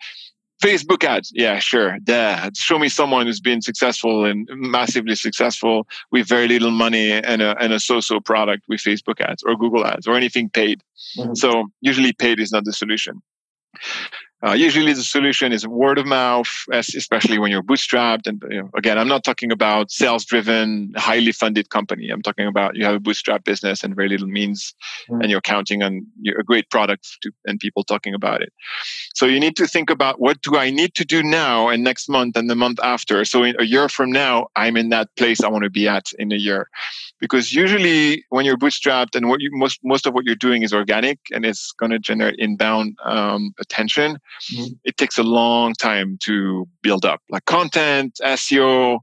Facebook 0.62 1.04
ads. 1.04 1.32
Yeah, 1.36 1.60
sure. 1.60 1.98
Yeah. 2.08 2.50
Show 2.56 2.80
me 2.80 2.90
someone 2.90 3.28
who's 3.28 3.40
been 3.40 3.62
successful 3.62 4.26
and 4.26 4.50
massively 4.54 5.16
successful 5.16 5.88
with 6.12 6.28
very 6.28 6.48
little 6.48 6.72
money 6.72 7.12
and 7.12 7.42
a, 7.42 7.56
and 7.62 7.74
a 7.74 7.80
so-so 7.80 8.20
product 8.20 8.64
with 8.68 8.82
Facebook 8.82 9.22
ads 9.22 9.44
or 9.44 9.56
Google 9.56 9.86
ads 9.86 10.08
or 10.08 10.16
anything 10.16 10.50
paid. 10.50 10.82
Mm-hmm. 11.18 11.36
So 11.36 11.66
usually 11.82 12.14
paid 12.14 12.40
is 12.40 12.52
not 12.52 12.66
the 12.66 12.74
solution. 12.74 13.22
Uh, 14.46 14.54
usually 14.54 14.94
the 14.94 15.04
solution 15.04 15.52
is 15.52 15.68
word 15.68 15.98
of 15.98 16.06
mouth, 16.06 16.48
especially 16.72 17.40
when 17.40 17.50
you're 17.50 17.64
bootstrapped. 17.64 18.28
And 18.28 18.42
you 18.52 18.62
know, 18.62 18.70
again, 18.76 19.00
I'm 19.00 19.08
not 19.08 19.24
talking 19.24 19.52
about 19.52 19.90
sales 19.90 20.26
driven, 20.26 20.94
highly 20.96 21.32
funded 21.32 21.72
company. 21.72 22.10
I'm 22.10 22.22
talking 22.22 22.46
about 22.46 22.76
you 22.76 22.86
have 22.86 22.94
a 22.94 23.00
bootstrap 23.00 23.44
business 23.44 23.84
and 23.84 23.96
very 23.96 24.10
little 24.10 24.28
means 24.28 24.76
mm. 25.10 25.22
and 25.22 25.32
you're 25.32 25.42
counting 25.42 25.82
on 25.82 26.06
a 26.40 26.44
great 26.44 26.70
product 26.70 27.18
to, 27.24 27.32
and 27.46 27.60
people 27.60 27.84
talking 27.84 28.14
about 28.14 28.44
it. 28.44 28.54
So 29.16 29.26
you 29.26 29.40
need 29.40 29.56
to 29.58 29.66
think 29.66 29.90
about 29.90 30.22
what 30.22 30.40
do 30.44 30.56
I 30.56 30.70
need 30.70 30.94
to 30.96 31.06
do 31.06 31.24
now 31.24 31.70
and 31.70 31.84
next 31.84 32.08
month 32.08 32.38
and 32.38 32.48
the 32.48 32.56
month 32.56 32.80
after. 32.84 33.26
So 33.26 33.44
in 33.44 33.56
a 33.60 33.66
year 33.66 33.90
from 33.90 34.12
now, 34.12 34.50
I'm 34.56 34.78
in 34.78 34.90
that 34.90 35.10
place 35.16 35.42
I 35.42 35.50
want 35.50 35.64
to 35.64 35.72
be 35.72 35.88
at 35.88 36.12
in 36.20 36.32
a 36.32 36.36
year 36.36 36.70
because 37.20 37.54
usually 37.54 38.24
when 38.30 38.46
you're 38.46 38.58
bootstrapped 38.58 39.16
and 39.16 39.30
what 39.30 39.42
you 39.42 39.50
most 39.52 39.80
most 39.84 40.06
of 40.06 40.14
what 40.14 40.26
you're 40.26 40.36
doing 40.36 40.62
is 40.62 40.74
organic 40.74 41.18
and 41.32 41.44
it's 41.44 41.72
going 41.72 41.92
to 41.92 41.98
generate 41.98 42.36
inbound 42.38 42.96
um, 43.04 43.56
attention 43.60 44.20
mm-hmm. 44.52 44.74
it 44.84 44.98
takes 44.98 45.18
a 45.18 45.24
long 45.24 45.74
time 45.74 46.18
to 46.22 46.68
build 46.82 47.06
up 47.06 47.22
like 47.30 47.46
content 47.46 48.20
seo 48.24 49.00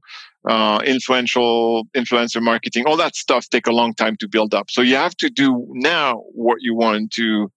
uh, 0.47 0.79
influential 0.85 1.85
influencer 1.95 2.41
marketing 2.41 2.85
all 2.85 2.97
that 2.97 3.15
stuff 3.15 3.49
take 3.49 3.65
a 3.65 3.71
long 3.71 3.93
time 3.95 4.15
to 4.15 4.27
build 4.27 4.53
up 4.53 4.69
so 4.69 4.81
you 4.81 4.95
have 4.95 5.15
to 5.15 5.29
do 5.29 5.65
now 5.71 6.21
what 6.33 6.57
you 6.61 6.75
want 6.75 7.11
to 7.11 7.49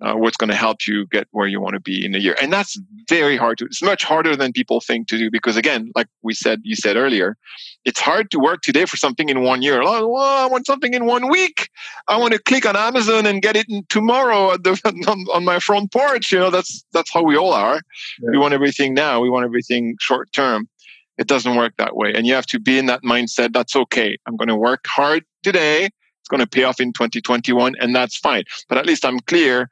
uh, 0.00 0.14
what's 0.14 0.36
going 0.36 0.50
to 0.50 0.56
help 0.56 0.86
you 0.86 1.06
get 1.06 1.26
where 1.30 1.46
you 1.46 1.60
want 1.60 1.74
to 1.74 1.80
be 1.80 2.04
in 2.04 2.14
a 2.14 2.18
year. 2.18 2.36
And 2.40 2.52
that's 2.52 2.78
very 3.08 3.36
hard 3.36 3.58
to, 3.58 3.64
it's 3.64 3.82
much 3.82 4.04
harder 4.04 4.36
than 4.36 4.52
people 4.52 4.80
think 4.80 5.08
to 5.08 5.18
do 5.18 5.30
because 5.30 5.56
again, 5.56 5.90
like 5.94 6.06
we 6.22 6.34
said, 6.34 6.60
you 6.64 6.76
said 6.76 6.96
earlier, 6.96 7.36
it's 7.84 8.00
hard 8.00 8.30
to 8.32 8.38
work 8.38 8.60
today 8.60 8.84
for 8.84 8.96
something 8.96 9.28
in 9.28 9.42
one 9.42 9.62
year. 9.62 9.80
Oh, 9.82 10.08
well, 10.08 10.44
I 10.44 10.46
want 10.46 10.66
something 10.66 10.92
in 10.92 11.06
one 11.06 11.30
week. 11.30 11.70
I 12.08 12.18
want 12.18 12.34
to 12.34 12.38
click 12.38 12.66
on 12.66 12.76
Amazon 12.76 13.24
and 13.24 13.40
get 13.40 13.56
it 13.56 13.66
tomorrow 13.88 14.52
at 14.52 14.64
the, 14.64 14.78
on, 15.08 15.24
on, 15.32 15.44
my 15.44 15.58
front 15.60 15.92
porch. 15.92 16.30
You 16.30 16.40
know, 16.40 16.50
that's, 16.50 16.84
that's 16.92 17.12
how 17.12 17.22
we 17.22 17.36
all 17.36 17.52
are. 17.52 17.80
Yeah. 18.20 18.30
We 18.32 18.38
want 18.38 18.52
everything 18.52 18.92
now. 18.92 19.20
We 19.20 19.30
want 19.30 19.44
everything 19.44 19.96
short 20.00 20.30
term. 20.32 20.68
It 21.16 21.26
doesn't 21.26 21.56
work 21.56 21.72
that 21.78 21.96
way. 21.96 22.12
And 22.14 22.26
you 22.26 22.34
have 22.34 22.46
to 22.46 22.60
be 22.60 22.76
in 22.76 22.86
that 22.86 23.02
mindset. 23.02 23.54
That's 23.54 23.74
okay. 23.74 24.18
I'm 24.26 24.36
going 24.36 24.48
to 24.48 24.56
work 24.56 24.86
hard 24.86 25.24
today. 25.42 25.88
It's 26.20 26.28
going 26.28 26.40
to 26.40 26.46
pay 26.46 26.64
off 26.64 26.80
in 26.80 26.92
2021 26.92 27.76
and 27.80 27.94
that's 27.94 28.18
fine. 28.18 28.42
But 28.68 28.78
at 28.78 28.84
least 28.84 29.06
I'm 29.06 29.20
clear 29.20 29.70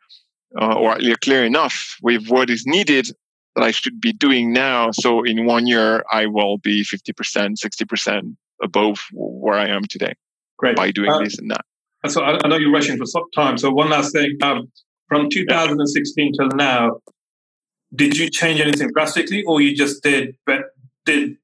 uh, 0.60 0.74
or 0.74 0.98
clear 1.22 1.44
enough 1.44 1.96
with 2.02 2.28
what 2.28 2.50
is 2.50 2.64
needed 2.66 3.08
that 3.54 3.64
I 3.64 3.70
should 3.70 4.00
be 4.00 4.12
doing 4.12 4.52
now. 4.52 4.90
So 4.92 5.22
in 5.22 5.46
one 5.46 5.66
year, 5.66 6.04
I 6.10 6.26
will 6.26 6.58
be 6.58 6.82
50%, 6.82 7.54
60% 7.64 8.36
above 8.62 8.98
where 9.12 9.54
I 9.54 9.68
am 9.68 9.82
today. 9.84 10.14
Great. 10.58 10.76
By 10.76 10.90
doing 10.90 11.10
uh, 11.10 11.18
this 11.18 11.38
and 11.38 11.50
that. 11.50 11.64
So 12.08 12.22
I, 12.22 12.38
I 12.42 12.48
know 12.48 12.56
you're 12.56 12.72
rushing 12.72 12.96
for 12.96 13.06
some 13.06 13.24
time. 13.34 13.58
So 13.58 13.70
one 13.70 13.90
last 13.90 14.12
thing. 14.12 14.36
Um, 14.42 14.70
from 15.08 15.28
2016 15.30 16.32
till 16.38 16.48
now, 16.56 16.98
did 17.94 18.16
you 18.16 18.30
change 18.30 18.60
anything 18.60 18.90
drastically, 18.92 19.44
or 19.44 19.60
you 19.60 19.76
just 19.76 20.02
did 20.02 20.36
did 21.04 21.36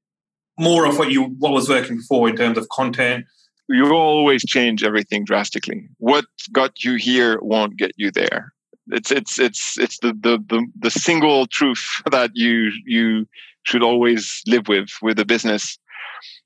more 0.59 0.85
of 0.85 0.97
what 0.97 1.11
you 1.11 1.23
what 1.39 1.53
was 1.53 1.69
working 1.69 1.97
before 1.97 2.29
in 2.29 2.35
terms 2.35 2.57
of 2.57 2.67
content? 2.69 3.25
You 3.69 3.93
always 3.93 4.43
change 4.43 4.83
everything 4.83 5.23
drastically. 5.23 5.87
What 5.97 6.25
got 6.51 6.83
you 6.83 6.95
here 6.95 7.39
won't 7.41 7.77
get 7.77 7.91
you 7.95 8.11
there. 8.11 8.53
It's 8.87 9.11
it's 9.11 9.39
it's 9.39 9.77
it's 9.77 9.99
the 9.99 10.13
the 10.13 10.43
the, 10.47 10.65
the 10.79 10.91
single 10.91 11.47
truth 11.47 11.85
that 12.11 12.31
you 12.33 12.71
you 12.85 13.27
should 13.63 13.83
always 13.83 14.41
live 14.47 14.67
with 14.67 14.89
with 15.01 15.19
a 15.19 15.25
business. 15.25 15.77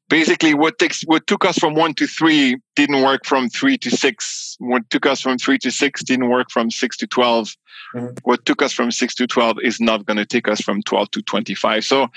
Basically 0.07 0.53
what 0.53 0.77
takes 0.77 1.01
what 1.03 1.25
took 1.25 1.45
us 1.45 1.57
from 1.57 1.73
one 1.73 1.93
to 1.95 2.05
three 2.05 2.57
didn't 2.75 3.01
work 3.01 3.25
from 3.25 3.49
three 3.49 3.77
to 3.79 3.89
six. 3.89 4.55
What 4.59 4.89
took 4.89 5.05
us 5.05 5.21
from 5.21 5.37
three 5.37 5.57
to 5.59 5.71
six 5.71 6.03
didn't 6.03 6.29
work 6.29 6.47
from 6.51 6.71
six 6.71 6.95
to 6.97 7.07
12 7.07 7.55
mm-hmm. 7.95 8.15
what 8.23 8.45
took 8.45 8.61
us 8.61 8.71
from 8.71 8.89
six 8.91 9.13
to 9.15 9.27
12 9.27 9.57
is 9.63 9.81
not 9.81 10.05
going 10.05 10.15
to 10.15 10.25
take 10.25 10.47
us 10.47 10.61
from 10.61 10.81
12 10.83 11.11
to 11.11 11.21
25 11.23 11.83
so 11.83 12.07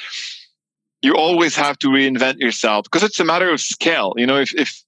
you 1.02 1.14
always 1.14 1.56
have 1.56 1.78
to 1.78 1.88
reinvent 1.88 2.38
yourself 2.38 2.84
because 2.84 3.02
it's 3.02 3.20
a 3.20 3.24
matter 3.24 3.50
of 3.50 3.60
scale. 3.60 4.14
You 4.16 4.26
know 4.26 4.38
if, 4.38 4.54
if 4.54 4.82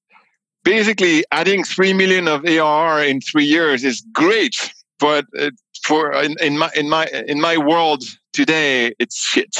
basically 0.65 1.25
adding 1.31 1.65
3 1.65 1.95
million 1.95 2.29
of 2.29 2.45
ARR 2.45 3.05
in 3.05 3.21
three 3.21 3.45
years 3.45 3.85
is 3.85 4.03
great 4.13 4.73
but 5.01 5.27
it, 5.33 5.55
for 5.83 6.13
in, 6.13 6.37
in 6.41 6.59
my 6.59 6.71
in 6.77 6.89
my 6.89 7.07
in 7.27 7.41
my 7.41 7.57
world 7.57 8.03
today 8.33 8.93
it's 8.99 9.17
shit 9.17 9.57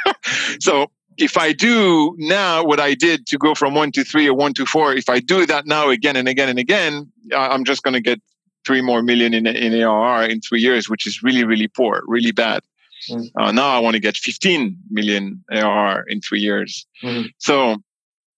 so 0.60 0.90
if 1.18 1.36
I 1.36 1.52
do 1.52 2.14
now 2.18 2.64
what 2.64 2.80
I 2.80 2.94
did 2.94 3.26
to 3.28 3.38
go 3.38 3.54
from 3.54 3.74
one 3.74 3.92
to 3.92 4.04
three 4.04 4.28
or 4.28 4.34
one 4.34 4.54
to 4.54 4.66
four, 4.66 4.94
if 4.94 5.08
I 5.08 5.20
do 5.20 5.46
that 5.46 5.66
now 5.66 5.90
again 5.90 6.16
and 6.16 6.28
again 6.28 6.48
and 6.48 6.58
again, 6.58 7.12
I'm 7.34 7.64
just 7.64 7.82
going 7.82 7.94
to 7.94 8.00
get 8.00 8.20
three 8.66 8.80
more 8.80 9.02
million 9.02 9.34
in, 9.34 9.46
in 9.46 9.74
ARR 9.74 10.24
in 10.24 10.40
three 10.40 10.60
years, 10.60 10.88
which 10.88 11.06
is 11.06 11.22
really, 11.22 11.44
really 11.44 11.68
poor, 11.68 12.02
really 12.06 12.32
bad. 12.32 12.62
Mm. 13.10 13.30
Uh, 13.38 13.52
now 13.52 13.68
I 13.68 13.80
want 13.80 13.94
to 13.94 14.00
get 14.00 14.16
15 14.16 14.76
million 14.90 15.44
ARR 15.50 16.04
in 16.08 16.20
three 16.20 16.40
years. 16.40 16.86
Mm. 17.02 17.30
So 17.38 17.82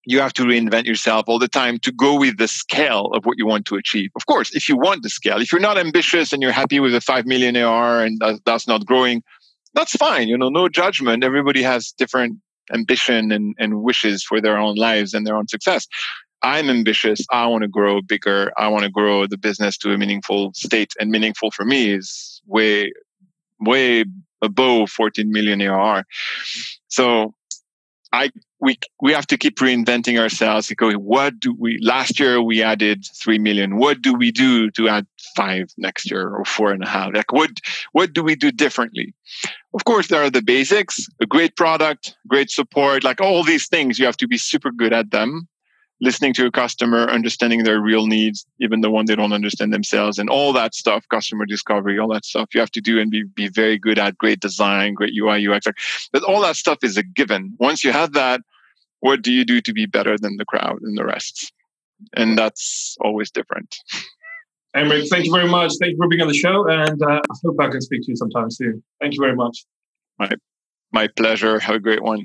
you 0.07 0.21
have 0.21 0.33
to 0.35 0.43
reinvent 0.43 0.85
yourself 0.85 1.25
all 1.29 1.39
the 1.39 1.49
time 1.49 1.79
to 1.79 1.93
go 1.93 2.19
with 2.19 2.37
the 2.39 2.49
scale 2.49 3.07
of 3.15 3.25
what 3.25 3.39
you 3.39 3.47
want 3.47 3.67
to 3.67 3.77
achieve. 3.77 4.11
Of 4.17 4.27
course, 4.27 4.55
if 4.55 4.69
you 4.69 4.77
want 4.77 5.03
the 5.03 5.11
scale, 5.11 5.41
if 5.41 5.53
you're 5.53 5.61
not 5.61 5.79
ambitious 5.79 6.33
and 6.33 6.43
you're 6.43 6.53
happy 6.53 6.81
with 6.81 6.95
a 6.95 7.01
5 7.01 7.27
million 7.27 7.57
ARR 7.57 8.05
and 8.05 8.21
that's 8.45 8.69
not 8.69 8.85
growing, 8.87 9.23
that's 9.73 9.93
fine. 9.93 10.29
You 10.29 10.39
know, 10.39 10.49
no 10.49 10.69
judgment. 10.69 11.25
Everybody 11.25 11.63
has 11.63 11.93
different 11.93 12.39
ambition 12.73 13.33
and, 13.33 13.55
and 13.59 13.83
wishes 13.83 14.23
for 14.23 14.41
their 14.41 14.59
own 14.59 14.77
lives 14.77 15.15
and 15.15 15.27
their 15.27 15.37
own 15.37 15.49
success. 15.49 15.87
I'm 16.43 16.69
ambitious. 16.69 17.21
I 17.31 17.47
want 17.47 17.63
to 17.63 17.69
grow 17.69 18.03
bigger. 18.03 18.53
I 18.59 18.69
want 18.69 18.85
to 18.85 18.91
grow 18.91 19.27
the 19.27 19.39
business 19.39 19.79
to 19.79 19.93
a 19.93 19.99
meaningful 19.99 20.53
state. 20.55 20.93
And 21.01 21.11
meaningful 21.11 21.51
for 21.51 21.65
me 21.65 21.95
is 21.95 22.43
way, 22.47 22.93
way 23.61 24.05
above 24.43 24.91
14 24.91 25.31
million 25.31 25.63
ARR. 25.63 26.05
So 26.89 27.35
I 28.13 28.31
we 28.65 28.79
we 29.03 29.13
have 29.13 29.27
to 29.27 29.37
keep 29.37 29.59
reinventing 29.59 30.19
ourselves 30.19 30.69
because 30.69 30.95
what 30.95 31.39
do 31.39 31.55
we 31.59 31.79
last 31.83 32.19
year 32.19 32.41
we 32.41 32.63
added 32.63 33.05
three 33.15 33.39
million. 33.39 33.77
What 33.77 34.01
do 34.01 34.15
we 34.15 34.33
do 34.33 34.71
to 34.73 34.89
add 34.89 35.07
five 35.37 35.67
next 35.77 36.11
year 36.11 36.35
or 36.35 36.45
four 36.47 36.73
and 36.73 36.83
a 36.83 36.89
half? 36.89 37.11
Like 37.15 37.31
what 37.33 37.51
what 37.93 38.15
do 38.15 38.23
we 38.23 38.35
do 38.35 38.51
differently? 38.51 39.15
Of 39.75 39.85
course 39.85 40.09
there 40.09 40.23
are 40.23 40.31
the 40.31 40.43
basics 40.43 41.07
a 41.21 41.27
great 41.27 41.57
product 41.57 42.17
great 42.27 42.51
support 42.51 43.05
like 43.05 43.21
all 43.21 43.45
these 43.45 43.69
things 43.69 43.99
you 43.99 44.07
have 44.07 44.17
to 44.17 44.27
be 44.27 44.39
super 44.39 44.71
good 44.71 44.93
at 44.93 45.11
them. 45.11 45.47
Listening 46.01 46.35
to 46.35 46.47
a 46.47 46.51
customer, 46.51 47.09
understanding 47.09 47.63
their 47.63 47.81
real 47.81 48.07
needs, 48.09 48.45
even 48.59 48.81
the 48.81 48.91
one 48.91 49.07
they 49.07 49.15
don't 49.15 49.33
understand 49.33 49.73
themselves, 49.73 50.19
and 50.19 50.29
all 50.29 50.53
that 50.53 50.75
stuff, 50.75 51.05
customer 51.09 51.47
discovery, 51.47 51.99
all 52.01 52.13
that 52.13 52.25
stuff. 52.25 52.49
You 52.53 52.61
have 52.61 52.73
to 52.73 52.81
do 52.81 52.99
and 52.99 53.13
be, 53.13 53.23
be 53.23 53.49
very 53.49 53.79
good 53.79 53.99
at 53.99 54.19
great 54.19 54.41
design, 54.41 54.95
great 54.95 55.15
UI, 55.17 55.49
UX. 55.49 55.69
But 56.13 56.25
all 56.25 56.43
that 56.43 56.57
stuff 56.57 56.79
is 56.83 56.97
a 56.97 57.05
given. 57.05 57.55
Once 57.61 57.85
you 57.85 57.93
have 57.93 58.13
that, 58.15 58.41
what 59.05 59.21
do 59.21 59.31
you 59.31 59.45
do 59.45 59.61
to 59.61 59.75
be 59.75 59.85
better 59.85 60.17
than 60.17 60.39
the 60.39 60.47
crowd 60.47 60.79
and 60.81 60.97
the 60.97 61.05
rest? 61.05 61.53
And 62.15 62.39
that's 62.39 62.97
always 63.03 63.31
different. 63.31 63.77
Emeric, 64.75 65.11
thank 65.11 65.27
you 65.27 65.33
very 65.33 65.47
much. 65.47 65.73
Thank 65.79 65.93
you 65.93 65.99
for 65.99 66.09
being 66.09 66.23
on 66.23 66.29
the 66.29 66.33
show. 66.33 66.67
And 66.67 67.03
uh, 67.03 67.21
I 67.31 67.35
hope 67.45 67.57
I 67.61 67.69
can 67.69 67.83
speak 67.83 68.01
to 68.05 68.13
you 68.13 68.17
sometime 68.17 68.51
soon. 68.51 68.83
Thank 69.03 69.13
you 69.13 69.21
very 69.21 69.37
much. 69.37 69.67
My, 70.19 70.31
my 70.91 71.09
pleasure. 71.09 71.61
Have 71.61 71.75
a 71.75 71.81
great 71.81 72.03
one. 72.03 72.25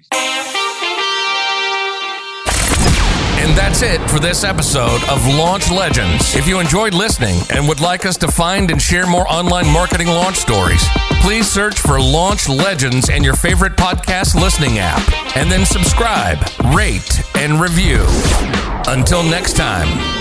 And 3.41 3.57
that's 3.57 3.81
it 3.81 3.99
for 4.09 4.19
this 4.19 4.45
episode 4.45 5.03
of 5.09 5.27
Launch 5.35 5.69
Legends. 5.69 6.33
If 6.33 6.47
you 6.47 6.61
enjoyed 6.61 6.93
listening 6.93 7.41
and 7.51 7.67
would 7.67 7.81
like 7.81 8.05
us 8.05 8.15
to 8.17 8.29
find 8.29 8.71
and 8.71 8.81
share 8.81 9.05
more 9.05 9.27
online 9.27 9.67
marketing 9.67 10.07
launch 10.07 10.37
stories, 10.37 10.87
please 11.29 11.47
search 11.47 11.79
for 11.79 12.01
Launch 12.01 12.49
Legends 12.49 13.09
in 13.09 13.23
your 13.23 13.35
favorite 13.35 13.75
podcast 13.75 14.33
listening 14.33 14.79
app 14.79 15.37
and 15.37 15.51
then 15.51 15.63
subscribe, 15.63 16.39
rate, 16.73 17.21
and 17.35 17.61
review. 17.61 18.03
Until 18.87 19.21
next 19.21 19.55
time. 19.55 20.18